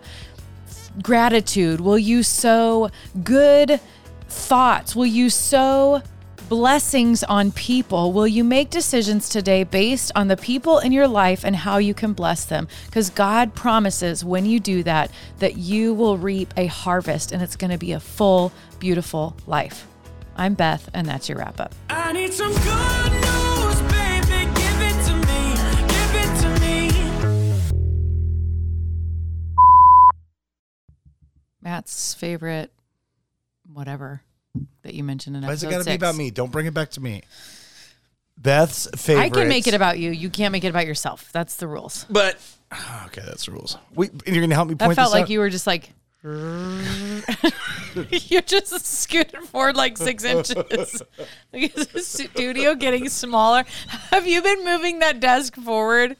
gratitude? 1.03 1.81
Will 1.81 1.99
you 1.99 2.23
sow 2.23 2.89
good 3.23 3.79
thoughts? 4.27 4.95
Will 4.95 5.05
you 5.05 5.29
sow 5.29 6.01
blessings 6.49 7.23
on 7.23 7.51
people? 7.51 8.11
Will 8.11 8.27
you 8.27 8.43
make 8.43 8.71
decisions 8.71 9.29
today 9.29 9.63
based 9.63 10.11
on 10.15 10.27
the 10.27 10.37
people 10.37 10.79
in 10.79 10.91
your 10.91 11.07
life 11.07 11.45
and 11.45 11.55
how 11.55 11.77
you 11.77 11.93
can 11.93 12.13
bless 12.13 12.45
them? 12.45 12.67
Because 12.87 13.09
God 13.09 13.53
promises 13.53 14.25
when 14.25 14.45
you 14.45 14.59
do 14.59 14.83
that, 14.83 15.11
that 15.37 15.57
you 15.57 15.93
will 15.93 16.17
reap 16.17 16.53
a 16.57 16.65
harvest 16.65 17.31
and 17.31 17.41
it's 17.41 17.55
going 17.55 17.71
to 17.71 17.77
be 17.77 17.91
a 17.91 17.99
full, 17.99 18.51
beautiful 18.79 19.35
life. 19.45 19.85
I'm 20.35 20.53
Beth, 20.53 20.89
and 20.93 21.05
that's 21.05 21.29
your 21.29 21.37
wrap 21.37 21.59
up. 21.59 21.75
Matt's 31.69 32.15
favorite, 32.15 32.71
whatever 33.71 34.23
that 34.81 34.95
you 34.95 35.03
mentioned 35.03 35.35
in 35.35 35.43
Why 35.43 35.49
episode 35.49 35.67
it 35.67 35.69
got 35.69 35.77
to 35.83 35.85
be 35.85 35.93
about 35.93 36.15
me? 36.15 36.31
Don't 36.31 36.51
bring 36.51 36.65
it 36.65 36.73
back 36.73 36.89
to 36.91 36.99
me. 36.99 37.21
Beth's 38.39 38.87
favorite. 38.95 39.23
I 39.25 39.29
can 39.29 39.47
make 39.47 39.67
it 39.67 39.75
about 39.75 39.99
you. 39.99 40.09
You 40.09 40.31
can't 40.31 40.51
make 40.51 40.63
it 40.63 40.69
about 40.69 40.87
yourself. 40.87 41.29
That's 41.31 41.57
the 41.57 41.67
rules. 41.67 42.07
But 42.09 42.39
okay, 43.05 43.21
that's 43.23 43.45
the 43.45 43.51
rules. 43.51 43.77
And 43.95 44.19
you're 44.25 44.47
to 44.47 44.55
help 44.55 44.67
me 44.67 44.73
That 44.73 44.85
point 44.85 44.95
felt 44.95 45.09
this 45.09 45.13
like 45.13 45.23
out? 45.23 45.29
you 45.29 45.39
were 45.39 45.49
just 45.51 45.67
like. 45.67 45.91
you 46.23 47.21
just 48.41 48.85
scooted 48.85 49.41
forward 49.43 49.77
like 49.77 49.95
six 49.95 50.23
inches. 50.25 51.03
Like, 51.53 51.77
is 51.77 51.87
the 51.87 52.01
studio 52.01 52.73
getting 52.73 53.09
smaller? 53.09 53.63
Have 54.09 54.25
you 54.25 54.41
been 54.41 54.65
moving 54.65 54.99
that 54.99 55.19
desk 55.19 55.55
forward 55.55 56.17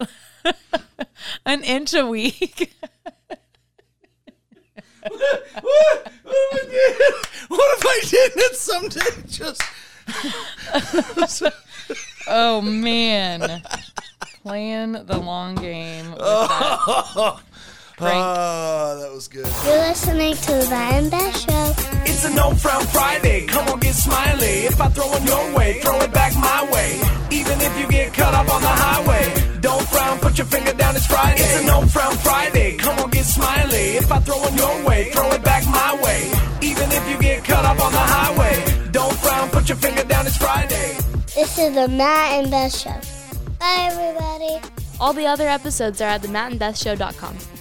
an 1.44 1.62
inch 1.64 1.92
a 1.92 2.06
week? 2.06 2.72
What, 5.10 6.12
if 6.24 6.54
I 6.54 6.64
did? 6.70 7.14
What 7.48 7.78
if 7.78 7.86
I 7.86 8.00
didn't? 8.08 8.42
It's 8.42 8.60
someday 8.60 9.12
just. 9.28 9.62
Oh 12.28 12.60
man, 12.60 13.62
playing 14.42 14.92
the 14.92 15.18
long 15.18 15.54
game. 15.54 16.10
With 16.10 16.20
that. 16.20 17.40
Prank. 17.96 18.14
Oh, 18.14 18.98
that 19.00 19.10
was 19.10 19.26
good. 19.26 19.46
You're 19.64 19.78
listening 19.78 20.34
to 20.34 20.52
the 20.52 20.66
Matt 20.68 20.94
and 20.94 21.10
Beth 21.10 21.38
Show. 21.38 21.72
It's 22.04 22.26
a 22.26 22.34
no 22.34 22.50
frown 22.54 22.84
Friday. 22.88 23.46
Come 23.46 23.68
on, 23.68 23.80
get 23.80 23.94
smiley. 23.94 24.66
If 24.68 24.78
I 24.80 24.88
throw 24.88 25.10
it 25.14 25.22
your 25.24 25.56
way, 25.56 25.80
throw 25.80 25.98
it 26.00 26.12
back 26.12 26.34
my 26.34 26.68
way. 26.70 27.00
Even 27.30 27.58
if 27.58 27.78
you 27.80 27.88
get 27.88 28.12
cut 28.12 28.34
up 28.34 28.52
on 28.52 28.60
the 28.60 28.68
highway, 28.68 29.32
don't 29.32 29.34
frown, 29.34 29.35
put 30.36 30.52
your 30.52 30.60
finger 30.60 30.76
down, 30.76 30.94
it's 30.94 31.06
Friday. 31.06 31.40
It's 31.40 31.62
a 31.62 31.66
no 31.66 31.86
frown 31.86 32.14
Friday. 32.16 32.76
Come 32.76 32.98
on, 32.98 33.10
get 33.10 33.24
smiley. 33.24 33.96
If 33.96 34.12
I 34.12 34.20
throw 34.20 34.44
it 34.44 34.54
your 34.54 34.84
way, 34.84 35.10
throw 35.10 35.30
it 35.30 35.42
back 35.42 35.64
my 35.66 35.98
way. 36.02 36.30
Even 36.60 36.92
if 36.92 37.08
you 37.08 37.18
get 37.18 37.42
cut 37.42 37.64
up 37.64 37.82
on 37.82 37.92
the 37.92 37.98
highway, 37.98 38.90
don't 38.90 39.14
frown, 39.14 39.48
put 39.48 39.68
your 39.68 39.78
finger 39.78 40.04
down, 40.04 40.26
it's 40.26 40.36
Friday. 40.36 40.98
This 41.34 41.58
is 41.58 41.74
the 41.74 41.88
Matt 41.88 42.34
and 42.34 42.50
Beth 42.50 42.76
Show. 42.76 43.00
Bye, 43.58 43.88
everybody. 43.90 44.60
All 45.00 45.14
the 45.14 45.26
other 45.26 45.48
episodes 45.48 46.02
are 46.02 46.08
at 46.08 46.22
themattandbethshow.com. 46.22 47.55